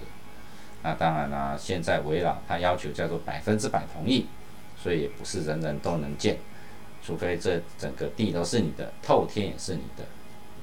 [0.81, 4.27] 那当然啦，现在围绕他要求叫做百分之百同意，
[4.81, 6.37] 所以也不是人人都能建，
[7.03, 10.05] 除非这整个地都是你的，透天也是你的。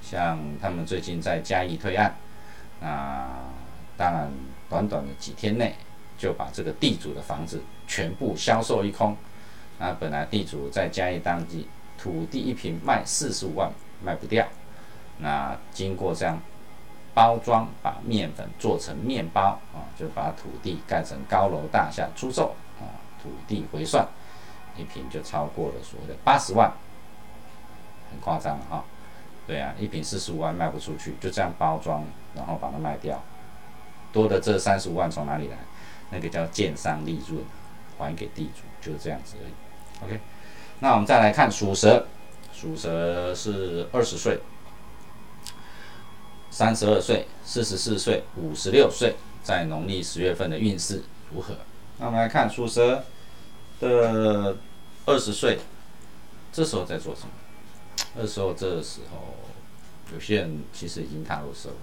[0.00, 2.16] 像他们最近在嘉义推案，
[2.80, 3.28] 那
[3.98, 4.30] 当然
[4.74, 5.74] 短短的几天内。
[6.16, 9.16] 就把这个地主的房子全部销售一空。
[9.78, 11.66] 那本来地主在嘉义当地
[11.98, 13.70] 土地一平卖四十五万，
[14.02, 14.46] 卖不掉。
[15.18, 16.40] 那经过这样
[17.12, 22.86] 包装，把面粉做成面包啊，就把土地盖成高楼大厦出售啊，
[23.20, 24.06] 土地回算
[24.76, 26.72] 一平就超过了所谓的八十万，
[28.10, 28.84] 很夸张哈。
[29.48, 32.04] 对啊，一平四十五万卖不出去，就这样包装，
[32.36, 33.20] 然后把它卖掉，
[34.14, 35.58] 多的这三十五万从哪里来？
[36.10, 37.42] 那个叫建商利润，
[37.98, 40.04] 还给地主，就是这样子而已。
[40.04, 40.20] OK，
[40.78, 42.06] 那我们再来看属蛇，
[42.52, 44.38] 属蛇是二十岁、
[46.50, 51.56] 三十二岁、四十四岁、五十六岁，在农历十月份的运势如何？
[51.98, 53.04] 那我们来看属蛇
[53.80, 54.56] 的
[55.06, 55.58] 二十岁，
[56.52, 57.28] 这时候在做什么？
[58.14, 59.34] 那时候这时候，
[60.12, 61.74] 有些人其实已经踏入社会。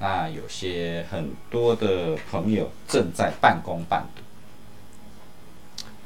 [0.00, 4.22] 那有些很多的朋友正在半工半读，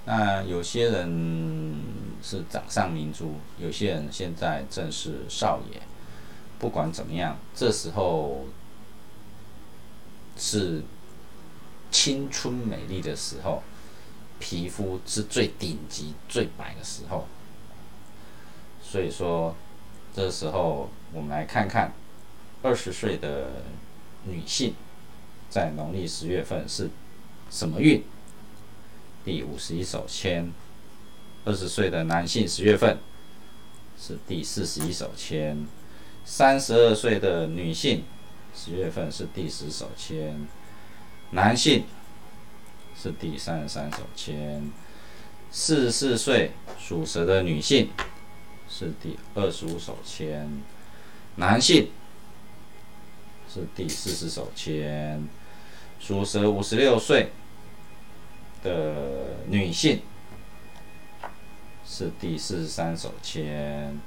[0.05, 1.83] 那有些人
[2.23, 5.81] 是掌上明珠，有些人现在正是少爷。
[6.59, 8.45] 不管怎么样，这时候
[10.37, 10.83] 是
[11.91, 13.63] 青春美丽的时候，
[14.39, 17.27] 皮肤是最顶级、最白的时候。
[18.83, 19.57] 所以说，
[20.15, 21.93] 这时候我们来看看。
[22.61, 23.63] 二十岁的
[24.25, 24.75] 女性
[25.49, 26.91] 在农历十月份是
[27.51, 28.03] 什么运？
[29.25, 30.53] 第五十一手签。
[31.45, 32.99] 二十岁的男性十月份
[33.99, 35.67] 是第四十一手签。
[36.25, 38.03] 三十二岁的女性
[38.55, 40.47] 十月份是第十手签。
[41.31, 41.85] 男性
[43.01, 44.69] 是第三十三手签。
[45.51, 47.91] 四十四岁属蛇的女性
[48.69, 50.61] 是第二十五手签。
[51.37, 51.89] 男性。
[53.53, 55.27] 是第四十手签，
[55.99, 57.31] 属蛇五十六岁
[58.63, 60.03] 的女性
[61.87, 63.99] 是第四十三手签，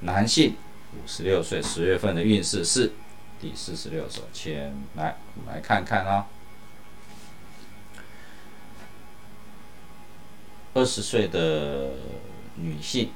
[0.00, 0.56] 男性
[0.92, 2.92] 五十六岁十月份的运势是
[3.40, 4.74] 第四十六手签。
[4.96, 6.26] 来，我们来看看啊，
[10.74, 11.92] 二十岁的
[12.56, 13.10] 女性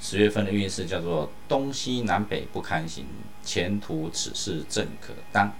[0.00, 3.06] 十月份的运势叫做东西南北不堪行，
[3.46, 5.50] 前途此事正可当。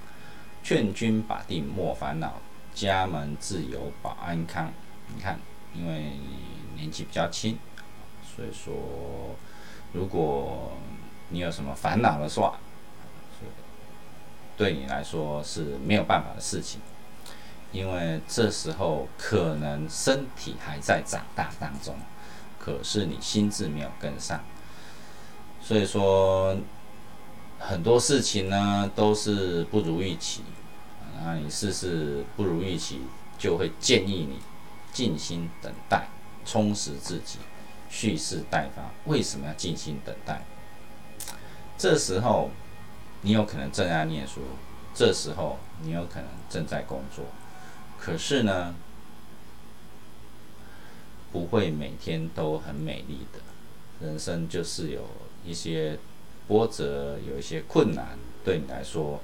[0.63, 2.41] 劝君把定莫烦恼，
[2.75, 4.73] 家门自有保安康。
[5.15, 5.39] 你看，
[5.73, 7.57] 因为你年纪比较轻，
[8.35, 8.75] 所以说，
[9.93, 10.73] 如果
[11.29, 12.59] 你有什么烦恼的话，
[14.57, 16.81] 对你来说是没有办法的事情，
[17.71, 21.95] 因为这时候可能身体还在长大当中，
[22.59, 24.41] 可是你心智没有跟上，
[25.61, 26.57] 所以说
[27.59, 30.43] 很多事情呢都是不如预期。
[31.19, 33.01] 那你事事不如预期，
[33.39, 34.39] 就会建议你
[34.93, 36.09] 静心等待，
[36.45, 37.39] 充实自己，
[37.89, 38.83] 蓄势待发。
[39.11, 40.45] 为什么要静心等待？
[41.79, 42.51] 这时候
[43.23, 44.43] 你有可能正在念书，
[44.95, 47.25] 这时候你有可能正在工作，
[47.99, 48.75] 可是呢，
[51.33, 53.41] 不会每天都很美丽的。
[54.07, 55.03] 人生就是有
[55.45, 55.99] 一些
[56.49, 59.21] 波折，有一些困难，对你来说。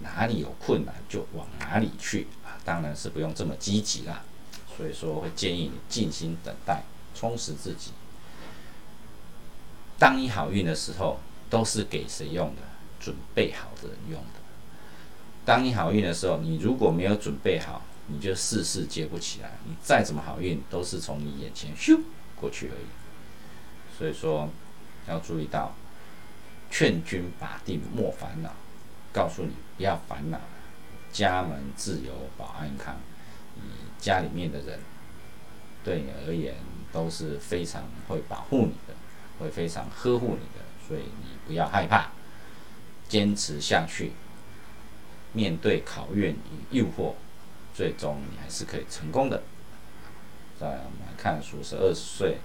[0.00, 2.54] 哪里有困难就往哪里去啊！
[2.64, 4.22] 当然是不用这么积极啦。
[4.76, 6.84] 所以说会建议你静心等待，
[7.16, 7.90] 充实自己。
[9.98, 11.18] 当你好运的时候，
[11.50, 12.62] 都是给谁用的？
[13.00, 14.40] 准备好的人用的。
[15.44, 19.58] 当你好运的时候，你如果没有准备好，你就事事接不起来。
[19.66, 22.00] 你再怎么好运，都是从你眼前咻
[22.36, 23.98] 过去而已。
[23.98, 24.48] 所以说
[25.08, 25.74] 要注意到，
[26.70, 28.50] 劝君把定莫烦恼。
[29.12, 30.38] 告诉你不要烦恼，
[31.10, 32.96] 家门自有保安康。
[33.56, 33.62] 你
[33.98, 34.78] 家里面的人
[35.82, 36.54] 对你而言
[36.92, 38.94] 都是非常会保护你的，
[39.40, 42.10] 会非常呵护你的，所以你不要害怕，
[43.08, 44.12] 坚持下去，
[45.32, 47.14] 面对考验与诱惑，
[47.74, 49.42] 最终你还是可以成功的。
[50.60, 52.38] 再来我们来看属蛇二十岁，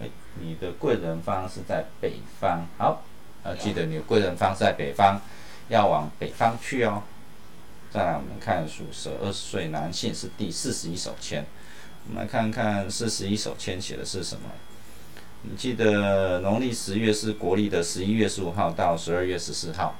[0.00, 0.08] 哎，
[0.40, 3.02] 你的贵人方是在北方，好，
[3.46, 5.20] 要记得你的贵人方在北方。
[5.68, 7.02] 要往北方去哦。
[7.90, 11.44] 再来，我们看属蛇二十岁男性是第四十一手签。
[12.06, 14.48] 我们来看看四十一手签写的是什么。
[15.42, 19.96] 你记得农历十月是国历的十一月十五号到十二月十四号，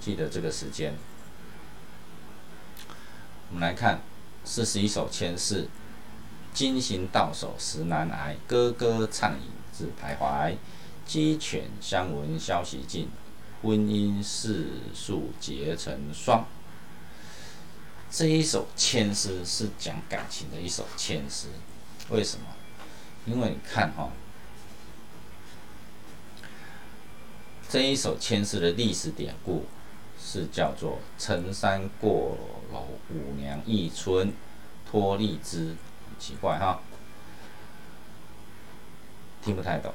[0.00, 0.94] 记得这个时间。
[3.50, 4.00] 我们来看
[4.42, 5.68] 四十一手签是：
[6.54, 10.54] 金行到手时难挨，歌歌畅饮自徘徊，
[11.06, 13.08] 鸡犬相闻消息尽。
[13.62, 16.44] 婚姻世数结成双，
[18.10, 21.46] 这一首签诗是讲感情的一首签诗。
[22.10, 22.44] 为什么？
[23.24, 24.10] 因为你看哈，
[27.70, 29.64] 这一首签诗的历史典故
[30.22, 32.36] 是叫做“陈山过
[32.70, 34.30] 楼五娘一春
[34.90, 35.74] 托荔枝”，
[36.04, 36.82] 很奇怪哈，
[39.42, 39.94] 听不太懂。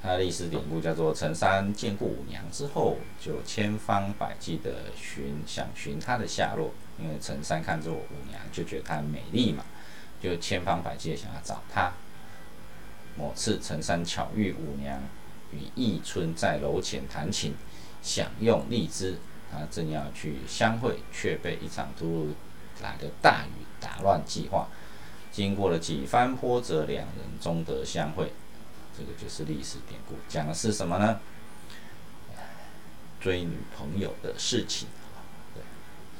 [0.00, 9.64] 它的历史典故叫做陈三见过五娘之后，就千方百计的寻想寻她的下落，因为陈三看着五娘就觉得她美丽嘛，
[10.22, 11.92] 就千方百计的想要找她。
[13.16, 15.02] 某次陈三巧遇五娘
[15.52, 17.54] 与义春在楼前弹琴，
[18.00, 19.16] 享用荔枝，
[19.50, 22.34] 他正要去相会，却被一场突如
[22.80, 24.68] 来的大雨打乱计划。
[25.32, 28.32] 经过了几番波折，两人终得相会。
[28.98, 31.20] 这个就是历史典故，讲的是什么呢？
[33.20, 34.88] 追女朋友的事情，
[35.54, 35.62] 对，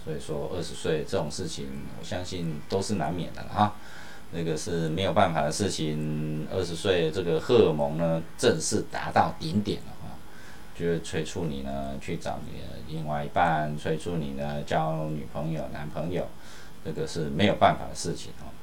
[0.04, 1.66] 所以说二十岁这种事情，
[1.98, 3.74] 我相信都是难免的了啊，
[4.30, 6.46] 那个是没有办法的事情。
[6.52, 10.14] 二十岁这个荷尔蒙呢，正式达到顶点了啊，
[10.78, 16.28] 就是催促你呢去找你的另外一半，催促你呢交女朋友、男朋友，
[16.84, 18.54] 这个是没有办法的事情哦，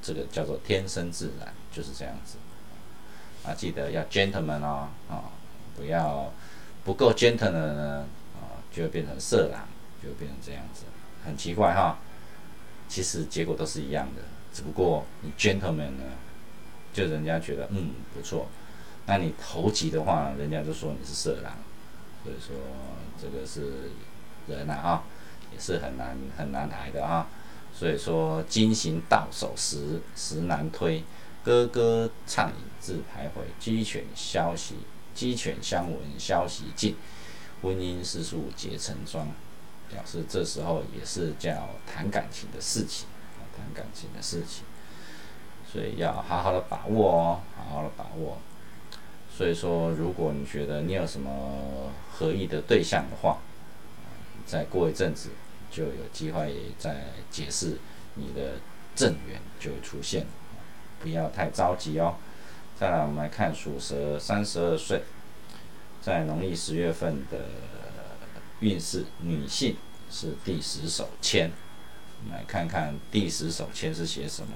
[0.00, 2.36] 这个叫做天生自然，就是这样子。
[3.44, 5.24] 啊，记得要 gentleman 哦，啊，
[5.76, 6.32] 不要
[6.84, 9.66] 不够 gentleman 呢，啊，就会变成色狼，
[10.02, 10.84] 就会变成这样子，
[11.24, 11.98] 很奇怪哈。
[12.88, 14.22] 其实结果都是一样的，
[14.52, 16.04] 只不过你 gentleman 呢，
[16.92, 18.46] 就人家觉得嗯不错，
[19.06, 21.52] 那你投机的话，人家就说你是色狼，
[22.22, 22.54] 所以说
[23.20, 23.90] 这个是
[24.46, 25.02] 人呐啊，
[25.52, 27.26] 也是很难很难来的啊。
[27.74, 31.02] 所以说金行到手时时难推，
[31.42, 32.71] 歌歌畅饮。
[32.82, 34.74] 自徘徊，鸡犬消息，
[35.14, 36.96] 鸡犬相闻，消息尽，
[37.62, 39.28] 婚姻世数结成双，
[39.88, 43.06] 表示这时候也是叫谈感情的事情，
[43.56, 44.64] 谈感情的事情，
[45.72, 48.38] 所以要好好的把握哦，好好的把握。
[49.34, 53.38] 所以说，如果你觉得你有什么合意的对象的话，
[54.44, 55.30] 再过一阵子
[55.70, 57.78] 就有机会再解释
[58.16, 58.56] 你的
[58.96, 60.26] 正缘就会出现，
[61.00, 62.16] 不要太着急哦。
[62.78, 65.02] 再来，我们来看属蛇三十二岁，
[66.00, 67.46] 在农历十月份的
[68.58, 69.76] 运势，女性
[70.10, 71.52] 是第十手签。
[72.20, 74.54] 我们来看看第十手签是写什么。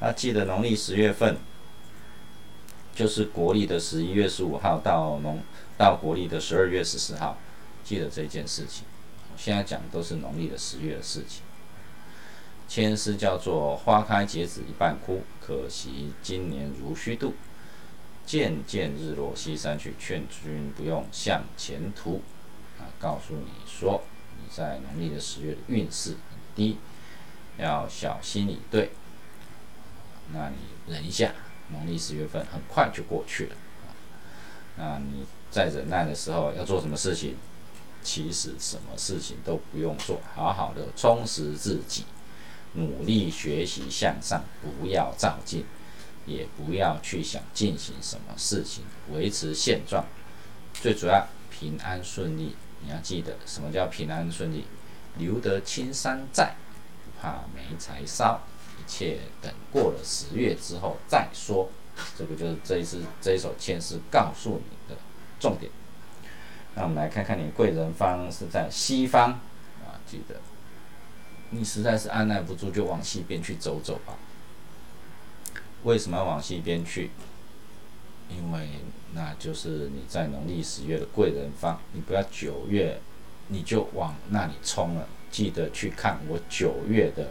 [0.00, 1.36] 那记得农历十月份，
[2.94, 5.40] 就是国历的十一月十五号到农
[5.76, 7.38] 到国历的十二月十四号，
[7.84, 8.84] 记得这件事情。
[9.36, 11.42] 现在讲的都是农历的十月的事情。
[12.66, 17.34] 签诗叫做“花开结子一半枯，可惜今年如虚度。
[18.28, 22.20] 渐渐日落西山去，劝君不用向前途。”
[22.78, 24.02] 啊，告诉你说
[24.36, 26.76] 你在农历的十月的运势很低，
[27.56, 28.90] 要小心以对。
[30.34, 31.32] 那你忍一下，
[31.70, 33.56] 农历十月份很快就过去了。
[34.76, 37.34] 那你在忍耐的时候要做什么事情？
[38.00, 42.04] 其实什么事情都不用做，好好的充实自己，
[42.74, 45.64] 努力学习向上，不要照进，
[46.28, 50.04] 也不要去想进行什么事情，维持现状。
[50.74, 52.54] 最主要平安顺利。
[52.80, 54.64] 你要记得什么叫平安顺利？
[55.16, 56.54] 留得青山在，
[57.04, 58.42] 不怕没柴烧。
[58.78, 61.68] 一切等过了十月之后再说。
[62.16, 65.00] 这个就是这一次这一首签诗告诉你的
[65.40, 65.72] 重点。
[66.76, 69.32] 那我们来看看你贵人方是在西方
[69.84, 70.36] 啊，记得
[71.50, 74.14] 你实在是按耐不住，就往西边去走走吧。
[75.84, 77.10] 为什么要往西边去？
[78.28, 78.68] 因为
[79.14, 83.00] 那就是你在农历十月的贵人方，你不要九月
[83.48, 85.08] 你就往那里冲了。
[85.30, 87.30] 记得去看我九月的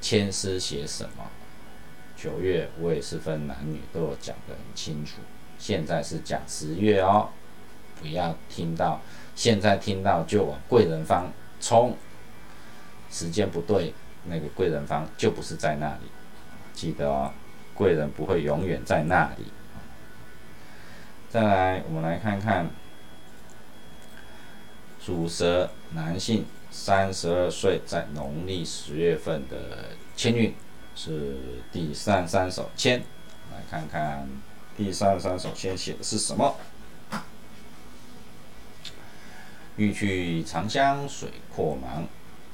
[0.00, 1.30] 签诗写什么。
[2.16, 5.16] 九月我也是分男女都有讲得很清楚，
[5.58, 7.28] 现在是讲十月哦。
[8.00, 9.00] 不要听到，
[9.34, 11.96] 现在听到就往贵人方冲，
[13.10, 13.92] 时间不对，
[14.26, 16.02] 那个贵人方就不是在那里。
[16.74, 17.32] 记得哦，
[17.72, 19.44] 贵人不会永远在那里。
[21.30, 22.68] 再来，我们来看看
[25.00, 30.54] 属蛇男性，三十二岁，在农历十月份的签运
[30.94, 31.36] 是
[31.72, 33.00] 第三三手签。
[33.52, 34.28] 来看看
[34.76, 36.56] 第三三手签写的是什么。
[39.76, 42.04] 欲去长江水阔茫，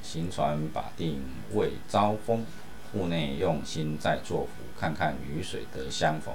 [0.01, 2.45] 行船把定未招风。
[2.91, 6.33] 户内用心在作福，看看雨水得相逢。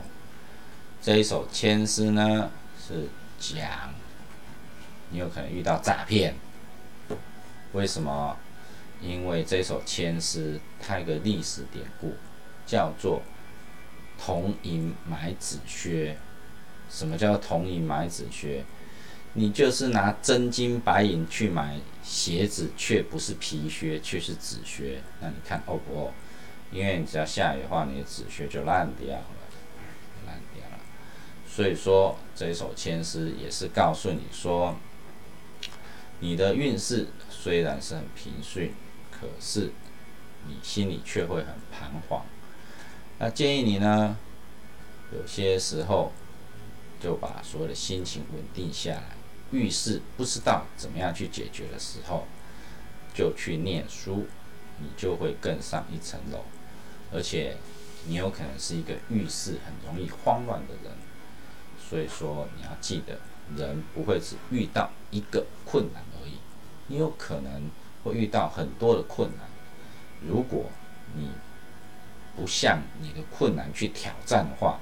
[1.03, 3.95] 这一首千诗呢，是讲
[5.11, 6.35] 你有可能遇到诈骗。
[7.73, 8.37] 为什么？
[9.03, 12.15] 因为这首千诗它有个历史典故，
[12.67, 13.21] 叫做
[14.19, 16.17] “铜银买子靴”。
[16.89, 18.65] 什么叫“铜银买子靴”？
[19.35, 25.03] 你就是拿真金白银去买鞋子，却不是皮靴，却是纸靴。
[25.21, 26.13] 那你看哦不哦
[26.77, 29.25] 因为你只要下雨的话，你的纸屑就烂掉了，
[30.27, 30.79] 烂掉了。
[31.49, 34.77] 所以说这一首签诗也是告诉你说，
[36.21, 38.71] 你的运势虽然是很平顺，
[39.11, 39.73] 可是
[40.47, 42.27] 你心里却会很彷徨。
[43.19, 44.19] 那建议你呢，
[45.15, 46.13] 有些时候
[47.01, 49.17] 就把所有的心情稳定下来。
[49.53, 52.27] 遇事不知道怎么样去解决的时候，
[53.15, 54.27] 就去念书，
[54.81, 56.45] 你就会更上一层楼。
[57.13, 57.57] 而且
[58.07, 60.93] 你有可能是一个遇事很容易慌乱的人，
[61.79, 63.19] 所以说你要记得，
[63.57, 66.35] 人不会只遇到一个困难而已，
[66.89, 67.71] 你有可能
[68.05, 69.47] 会遇到很多的困难。
[70.27, 70.67] 如果
[71.15, 71.31] 你
[72.37, 74.81] 不向你的困难去挑战的话，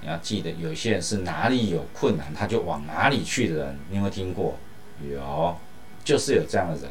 [0.00, 4.58] 你要记得，有些人是哪里有困难他就往哪里去的人，你有没有听过？
[5.02, 5.56] 有，
[6.04, 6.90] 就是有这样的人，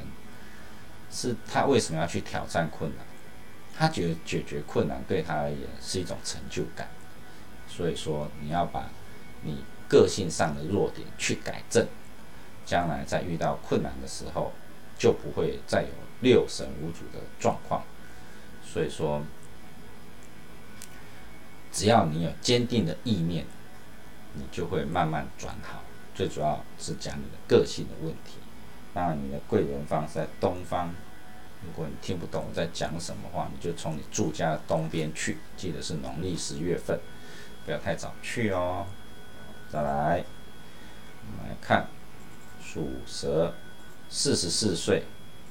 [1.12, 3.06] 是他为什么要去挑战困难？
[3.78, 6.88] 他觉得解决困难对他而言是一种成就感，
[7.68, 8.90] 所以说你要把
[9.44, 11.86] 你个性上的弱点去改正，
[12.66, 14.52] 将来在遇到困难的时候
[14.98, 15.90] 就不会再有
[16.22, 17.84] 六神无主的状况。
[18.64, 19.22] 所以说。
[21.78, 23.46] 只要你有坚定的意念，
[24.32, 25.84] 你就会慢慢转好。
[26.16, 28.38] 最主要是讲你的个性的问题。
[28.94, 30.96] 当然，你的贵人方在东方。
[31.66, 35.38] 如果你听不懂我在讲什么话，你就从你住家的东边去。
[35.58, 37.00] 记得是农历十月份，
[37.66, 38.86] 不要太早去哦。
[39.70, 40.24] 再来，
[41.26, 41.88] 我们来看
[42.64, 43.54] 属蛇，
[44.10, 45.04] 四十四岁，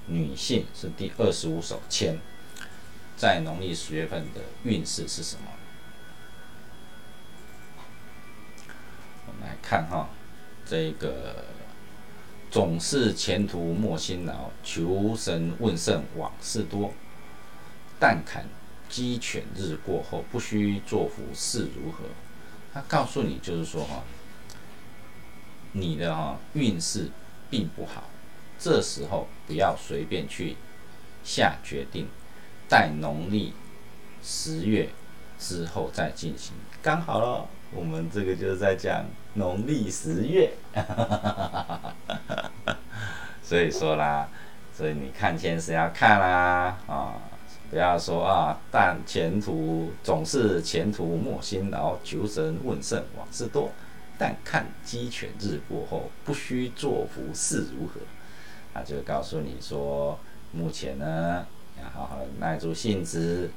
[0.06, 2.18] 女性是第二十五手签，
[3.16, 5.50] 在农历十月份的运势是什么？
[9.26, 10.08] 我们来看哈，
[10.64, 11.44] 这个
[12.54, 16.92] 总是前途莫辛劳，求神问圣往事多。
[17.98, 18.46] 但看
[18.88, 22.04] 鸡犬日过后，不须作福事如何？
[22.72, 24.04] 他告诉你就是说哈，
[25.72, 27.10] 你的哈运势
[27.50, 28.04] 并不好，
[28.56, 30.54] 这时候不要随便去
[31.24, 32.06] 下决定，
[32.68, 33.52] 待农历
[34.22, 34.90] 十月
[35.40, 36.52] 之后再进行。
[36.80, 39.04] 刚好了，我们这个就是在讲
[39.34, 40.52] 农历十月，
[43.42, 44.28] 所以说啦，
[44.72, 47.14] 所以你看签是要看啦啊，
[47.70, 53.72] 不要说啊，但前途总是前途莫辛劳，求神问圣往事多，
[54.16, 58.00] 但看鸡犬日过后，不须作福事如何？
[58.72, 60.16] 他就告诉你说，
[60.52, 61.44] 目前呢
[61.82, 63.50] 要好好耐住性子。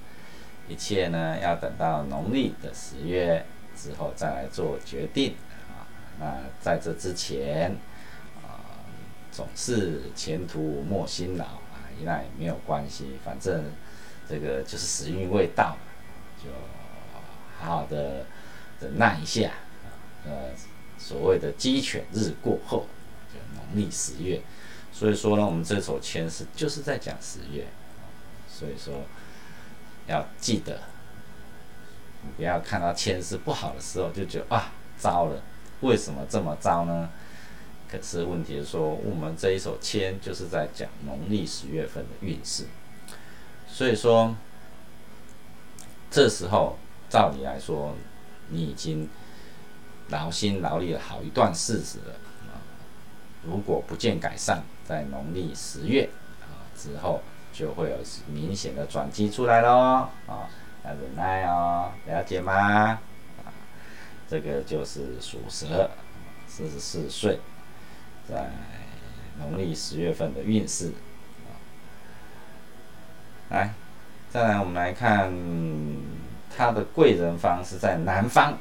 [0.69, 3.45] 一切呢，要等到农历的十月
[3.77, 5.35] 之后再来做决定
[5.69, 5.85] 啊。
[6.19, 7.75] 那在这之前
[8.43, 8.81] 啊，
[9.31, 13.65] 总是前途莫辛劳啊，那也没有关系，反正
[14.27, 15.77] 这个就是时运未到，
[16.43, 16.49] 就
[17.59, 18.25] 好好的
[18.81, 19.93] 忍耐一下啊。
[20.25, 20.31] 呃，
[20.97, 22.87] 所谓的鸡犬日过后，
[23.31, 24.41] 就农历十月。
[24.91, 27.67] 所以说呢，我们这首签是就是在讲十月，
[28.49, 29.03] 所以说。
[30.09, 30.79] 要记得，
[32.23, 35.41] 你不要看到签是不好的时候就觉得啊糟了，
[35.81, 37.09] 为什么这么糟呢？
[37.89, 42.65] 可是问题是说，我们这一首签就是在讲农历十月份的运势，
[43.67, 44.35] 所以说
[46.11, 46.77] 这时候
[47.09, 47.95] 照理来说，
[48.49, 49.09] 你已经
[50.09, 52.13] 劳心劳力了好一段日子了
[52.47, 52.59] 啊，
[53.43, 56.09] 如果不见改善，在农历十月
[56.41, 57.21] 啊之后。
[57.53, 57.97] 就会有
[58.27, 60.47] 明显的转机出来喽，啊，
[60.83, 62.53] 要忍耐哦，了解吗？
[62.53, 62.99] 啊，
[64.29, 65.89] 这个就是属蛇，
[66.47, 67.39] 四十四岁，
[68.27, 68.49] 在
[69.39, 70.93] 农历十月份的运势。
[73.49, 73.73] 来，
[74.29, 75.33] 再来我们来看
[76.55, 78.57] 他的贵人方是在南方，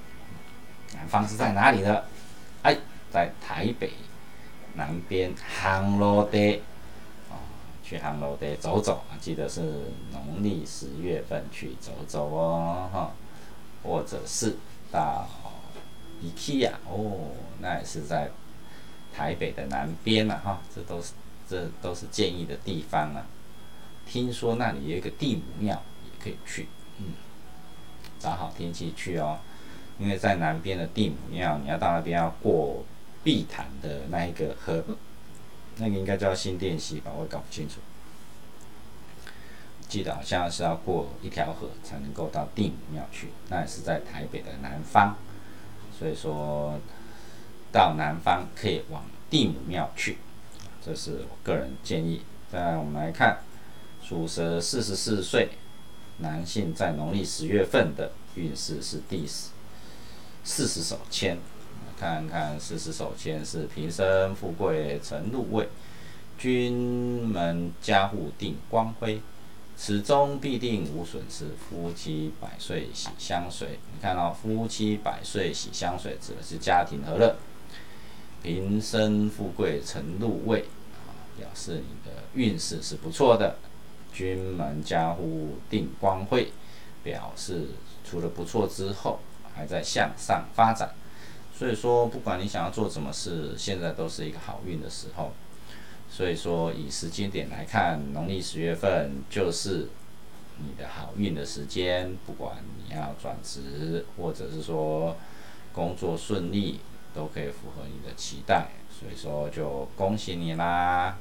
[0.95, 2.03] 南方是在哪里呢？
[2.63, 2.77] 哎，
[3.11, 3.93] 在台北
[4.75, 6.63] 南边杭罗地。
[7.89, 9.61] 去杭楼得走走，记得是
[10.11, 13.13] 农历十月份去走走哦，哈，
[13.85, 14.57] 或者是
[14.91, 15.29] 到
[16.21, 17.31] IKEA 哦，
[17.61, 18.29] 那也是在
[19.15, 21.13] 台北的南边了哈，这都是
[21.49, 23.25] 这都是建议的地方啊。
[24.05, 26.67] 听说那里有一个地母庙，也可以去，
[26.99, 27.15] 嗯，
[28.19, 29.39] 找好天气去哦，
[30.01, 32.85] 因为在南边的地母庙，你要到那边要过
[33.23, 34.83] 碧潭的那一个河。
[35.77, 37.77] 那个应该叫新店溪吧，我搞不清楚。
[39.89, 45.17] 记得好像是要过一条河才能够到地母庙去，那也是在台北的南方，
[45.97, 46.81] 所以说
[47.71, 50.19] 到南方可以往地母庙去，
[50.85, 52.23] 这是我个人建议。
[52.51, 53.39] 再我们来看，
[54.03, 55.51] 属蛇四十四岁
[56.19, 59.51] 男性在农历十月份的运势是第四
[60.43, 61.39] 四十手签。
[61.99, 65.69] 看看四十手签是平生富贵成入位，
[66.39, 66.73] 君
[67.27, 69.21] 门家户定光辉，
[69.77, 71.47] 此中必定无损失。
[71.59, 77.37] 夫妻百岁喜相随，你看到夫妻百岁喜相随指的是家庭和乐，
[78.43, 80.61] 平生富贵成入位
[81.07, 83.57] 啊，表示你的运势是不错的。
[84.13, 86.51] 君门家户定光辉，
[87.03, 87.69] 表示
[88.05, 89.21] 除了不错之后，
[89.55, 90.91] 还在向上发展。
[91.59, 95.33] 所以说，不管你想要做什么事，现在都是一个好运的时候。
[96.11, 99.89] 所以说，以时间点来看，农历十月份就是
[100.59, 102.15] 你的好运的时间。
[102.27, 105.17] 不管你要转职，或者是说
[105.73, 106.81] 工作顺利，
[107.15, 108.69] 都可以符合你的期待。
[108.91, 111.17] 所以说，就恭喜你啦！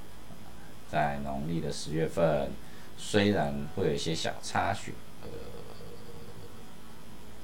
[0.92, 2.52] 在农历的十月份，
[2.98, 5.30] 虽然会有一些小插曲，呃，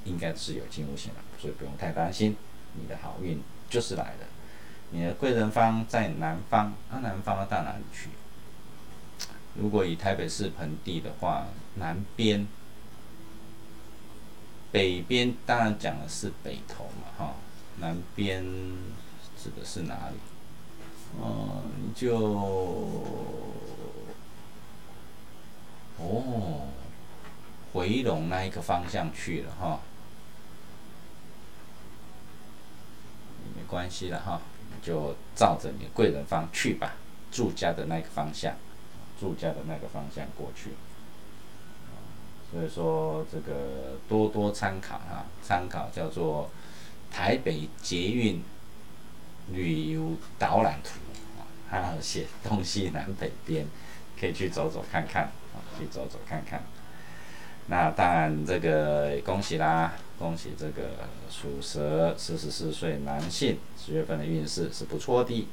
[0.05, 2.35] 应该是有惊无险的，所以不用太担心。
[2.73, 4.27] 你的好运就是来了，
[4.91, 8.09] 你的贵人方在南方，那南方要到哪里去？
[9.55, 12.47] 如果以台北市盆地的话，南边、
[14.71, 17.33] 北边当然讲的是北投嘛，哈，
[17.79, 18.43] 南边
[19.37, 20.17] 指的是哪里？
[21.19, 22.17] 哦，你就
[25.99, 26.67] 哦，
[27.73, 29.79] 回龙那一个方向去了，哈。
[33.71, 34.41] 关系了哈，
[34.83, 36.95] 就照着你贵人方去吧，
[37.31, 38.53] 住家的那个方向，
[39.17, 40.71] 住家的那个方向过去。
[42.51, 46.49] 所以说这个多多参考哈，参考叫做
[47.09, 48.43] 台北捷运
[49.53, 50.89] 旅游导览图
[51.39, 53.65] 啊，还有写东西南北边，
[54.19, 56.61] 可以去走走看看啊，去走走看看。
[57.71, 65.47] 那当然这个恭喜啦，恭喜这个属蛇四十四岁男性十月份的运势是不错的，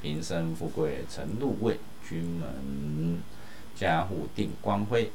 [0.00, 1.78] 平生富贵成入位，
[2.08, 3.20] 君门
[3.76, 5.12] 家户定光辉，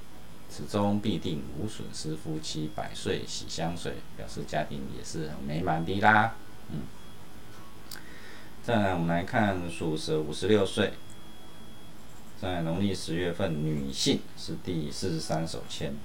[0.48, 6.36] 此中必定无损失，夫妻百岁喜相随，表示家庭也是很美满的啦。
[6.70, 6.82] 嗯，
[8.64, 10.94] 再来我们来看属蛇五十六岁。
[12.40, 15.96] 在农历十月份，女性是第四十三手签。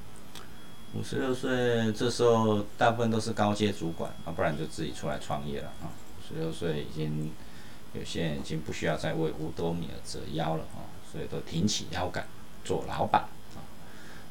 [0.95, 5.89] 五十六岁，这时候大部分都是高阶主管，啊，不然就自己出来创业了啊。
[6.19, 7.33] 五十六岁已经
[7.95, 12.27] 有些人已经不需要再为五斗米而折腰了啊，所以都挺起腰杆
[12.63, 13.23] 做老板
[13.55, 13.65] 啊。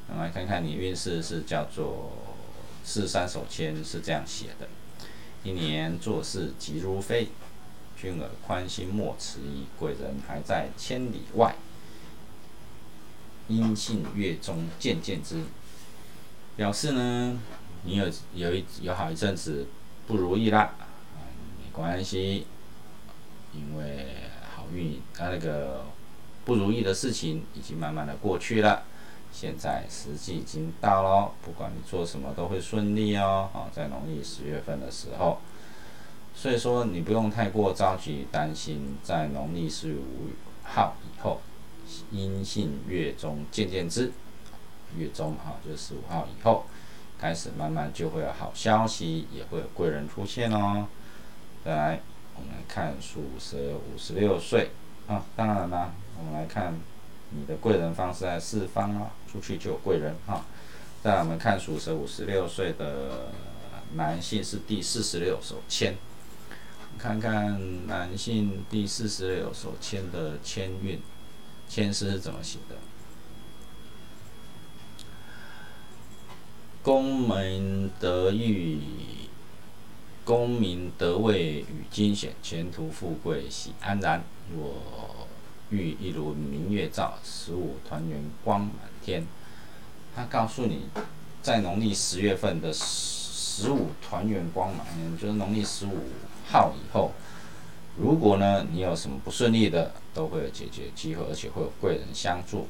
[0.08, 2.12] 那么来看看你运势是叫做
[2.84, 4.68] 四三手签是这样写的：
[5.44, 7.30] 一年做事急如飞，
[7.98, 11.56] 君儿宽心莫迟疑，贵人还在千里外。
[13.48, 15.44] 阴性月中渐渐之，
[16.56, 17.40] 表示呢，
[17.84, 19.66] 你有有一有好一阵子
[20.08, 20.74] 不如意啦，
[21.58, 22.46] 没关系，
[23.54, 24.08] 因为
[24.56, 25.86] 好运啊那个
[26.46, 28.84] 不如意的事情已经慢慢的过去了，
[29.32, 35.40] 现在时机已经到了，不管你做什么都会顺利哦，啊，在农历十月份的时候，
[36.36, 40.30] 所以说你不用太过着急担心，在农历十五
[40.64, 41.42] 号以后。
[42.10, 44.14] 阴性月中渐渐至，
[44.98, 46.66] 月中哈，就是十五号以后，
[47.20, 50.88] 开始慢慢就会有好消息，也会有贵人出现哦。
[51.64, 52.02] 再来，
[52.36, 54.72] 我们来看属蛇五十六岁
[55.08, 56.80] 啊，当然啦，我们来看
[57.30, 60.46] 你的贵人方是在四方啊，出去就有贵人哈。
[61.04, 63.32] 再，我们看属蛇五十六岁的
[63.94, 65.96] 男性是第四十六手签，
[66.98, 71.02] 看看男性第四十六手签的签运。
[71.70, 72.76] 签诗是怎么写的？
[76.84, 78.80] 功名得遇，
[80.26, 84.24] 功名得位与金险，前途富贵喜安然。
[84.58, 85.28] 我
[85.70, 88.74] 遇一轮明月照，十五团圆光满
[89.06, 89.28] 天。
[90.16, 90.88] 他告诉你，
[91.44, 95.98] 在农历十月份的十五团圆光满天，就是农历十五
[96.50, 97.12] 号以后。
[97.96, 102.68] 如果呢，你有什么不顺利的，都会有解决机会，而且会有贵人相助，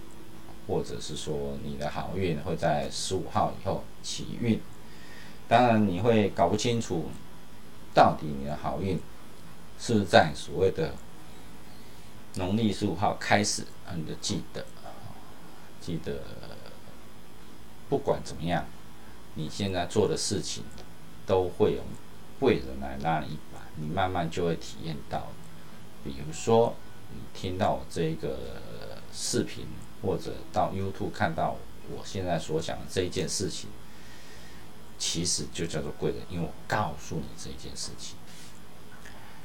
[0.67, 4.59] 或者是说你的好运会在十五号以后起运。
[5.47, 7.09] 当然，你会搞不清楚
[7.93, 8.99] 到底你的好运
[9.77, 10.93] 是在所谓的
[12.35, 14.65] 农历十五号开始，你就记得，
[15.81, 16.21] 记得，
[17.89, 18.65] 不管怎么样，
[19.35, 20.63] 你现在做的事情
[21.25, 21.81] 都会有
[22.39, 23.59] 贵人来拉你一把。
[23.75, 25.27] 你慢慢就会体验到，
[26.03, 26.75] 比如说
[27.09, 28.37] 你听到这个
[29.13, 29.65] 视频，
[30.01, 31.57] 或者到 YouTube 看到
[31.89, 33.69] 我现在所讲的这一件事情，
[34.97, 38.15] 其实就叫做贵人，因为我告诉你这一件事情，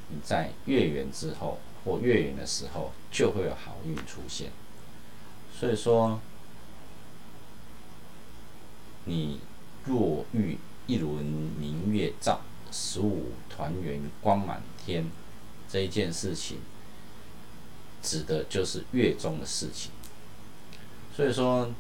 [0.09, 4.51] 你在月圆之后或月圆的时候就会有好运出现。
[5.59, 6.21] 所以说，
[9.05, 9.41] 你
[9.85, 12.41] 若遇一轮明月照。
[12.73, 15.11] 十五团圆光满天，
[15.71, 16.59] 这一件事情，
[18.03, 19.93] 指的就是月中的事情。
[21.17, 21.71] 所以说，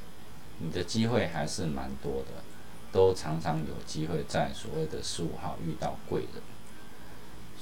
[0.61, 2.43] 你的机会还是蛮多的，
[2.91, 6.43] 都常常有机会在所谓的十五号遇到贵人。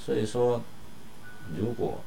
[0.01, 0.61] 所以说，
[1.57, 1.99] 如果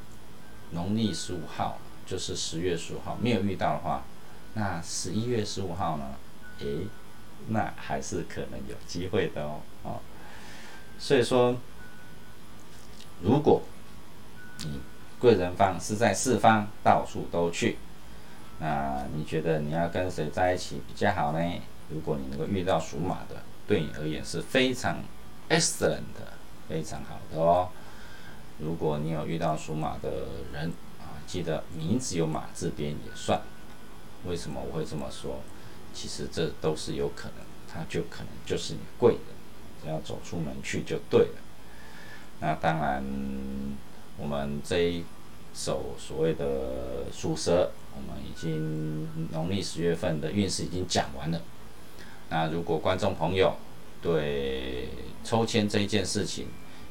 [0.71, 4.05] 农历十五号就是十月十五号没有遇到的话，
[4.55, 6.15] 那十一月十五号呢？
[6.61, 6.87] 诶，
[7.49, 10.01] 那还是可能有机会的哦，哦。
[10.99, 11.55] 所以说，
[13.23, 13.61] 如果
[14.61, 14.81] 你
[15.19, 17.77] 贵人方是在四方，到处都去，
[18.61, 21.39] 那你觉得你要跟谁在一起比较好呢？
[21.91, 23.37] 如果你能够遇到属马的，
[23.67, 25.03] 对你而言是非常
[25.49, 26.35] excellent 的，
[26.69, 27.69] 非常好的哦。
[28.59, 30.11] 如果你有遇到属马的
[30.53, 33.41] 人啊，记得名字有马字边也算。
[34.27, 35.41] 为什么我会这么说？
[35.95, 39.21] 其实这都是有可能，他就可能就是你贵人。
[39.81, 41.41] 只要走出门去就对了。
[42.41, 43.05] 那当然，
[44.17, 45.05] 我们这一
[45.55, 51.43] 首所谓的属蛇，我们已经农历十月份的运势已经讲完了。
[52.31, 53.57] 那如果观众朋友
[54.01, 54.89] 对
[55.25, 56.47] 抽签这一件事情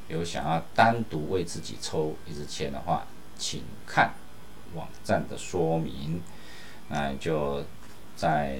[0.08, 3.06] 有想要单独为自己抽一支签的话，
[3.38, 4.12] 请看
[4.74, 6.20] 网站的说明，
[6.88, 7.64] 那就
[8.14, 8.58] 在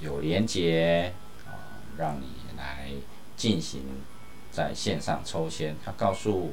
[0.00, 1.12] 有连接
[1.46, 2.26] 啊，让你
[2.58, 2.90] 来。
[3.36, 3.80] 进行
[4.52, 6.52] 在线上抽签，他告诉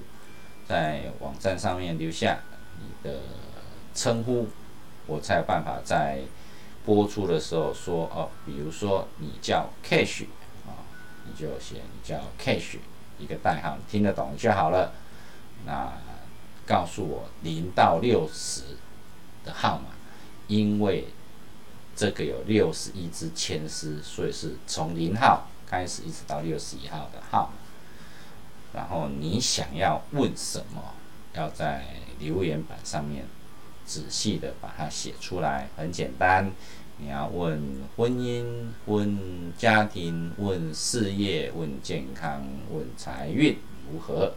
[0.65, 2.39] 在网站上面留下
[2.79, 3.19] 你的
[3.93, 4.47] 称呼，
[5.07, 6.19] 我才有办法在
[6.85, 10.25] 播出的时候说哦，比如说你叫 Cash
[10.67, 10.85] 啊，
[11.25, 12.77] 你就写你叫 Cash
[13.17, 14.93] 一个代号，听得懂就好了。
[15.65, 15.91] 那
[16.65, 18.61] 告诉我零到六十
[19.43, 19.85] 的号码，
[20.47, 21.07] 因为
[21.95, 27.51] 这个有六十一支签丝，所以是从零号开始一直到六十一号的号。
[28.73, 30.93] 然后你想要问什么，
[31.33, 31.85] 要在
[32.19, 33.25] 留言板上面
[33.87, 36.51] 仔细的把它写出来，很简单。
[36.97, 43.57] 你要问婚姻、问家庭、问事业、问健康、问财运
[43.89, 44.33] 如何？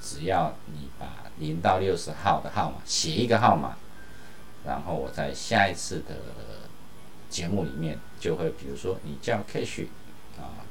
[0.00, 3.76] 只要你把零到六十号的号码写一个号码，
[4.66, 6.14] 然后我在下一次的
[7.30, 9.86] 节目里面就会，比如说你叫 Kish
[10.38, 10.62] 啊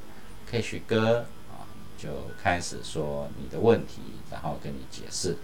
[0.50, 1.26] ，Kish 哥。
[1.50, 1.68] 啊
[1.98, 2.10] 就
[2.42, 5.38] 开始说你的问题，然后跟你解释，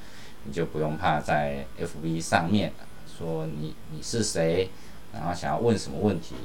[0.47, 2.71] 你就不用怕在 FB 上面
[3.05, 4.69] 说你你是谁，
[5.13, 6.35] 然后想要问什么问题，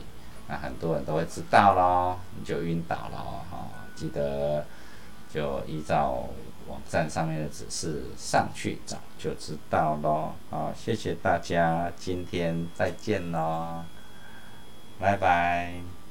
[0.49, 4.67] 那很多人都会知道咯，你就晕倒了哈，记得
[5.33, 6.29] 就依照
[6.69, 10.35] 网站上面的指示上去找就知道咯。
[10.51, 13.85] 好，谢谢大家，今天再见咯，
[14.99, 16.02] 拜拜。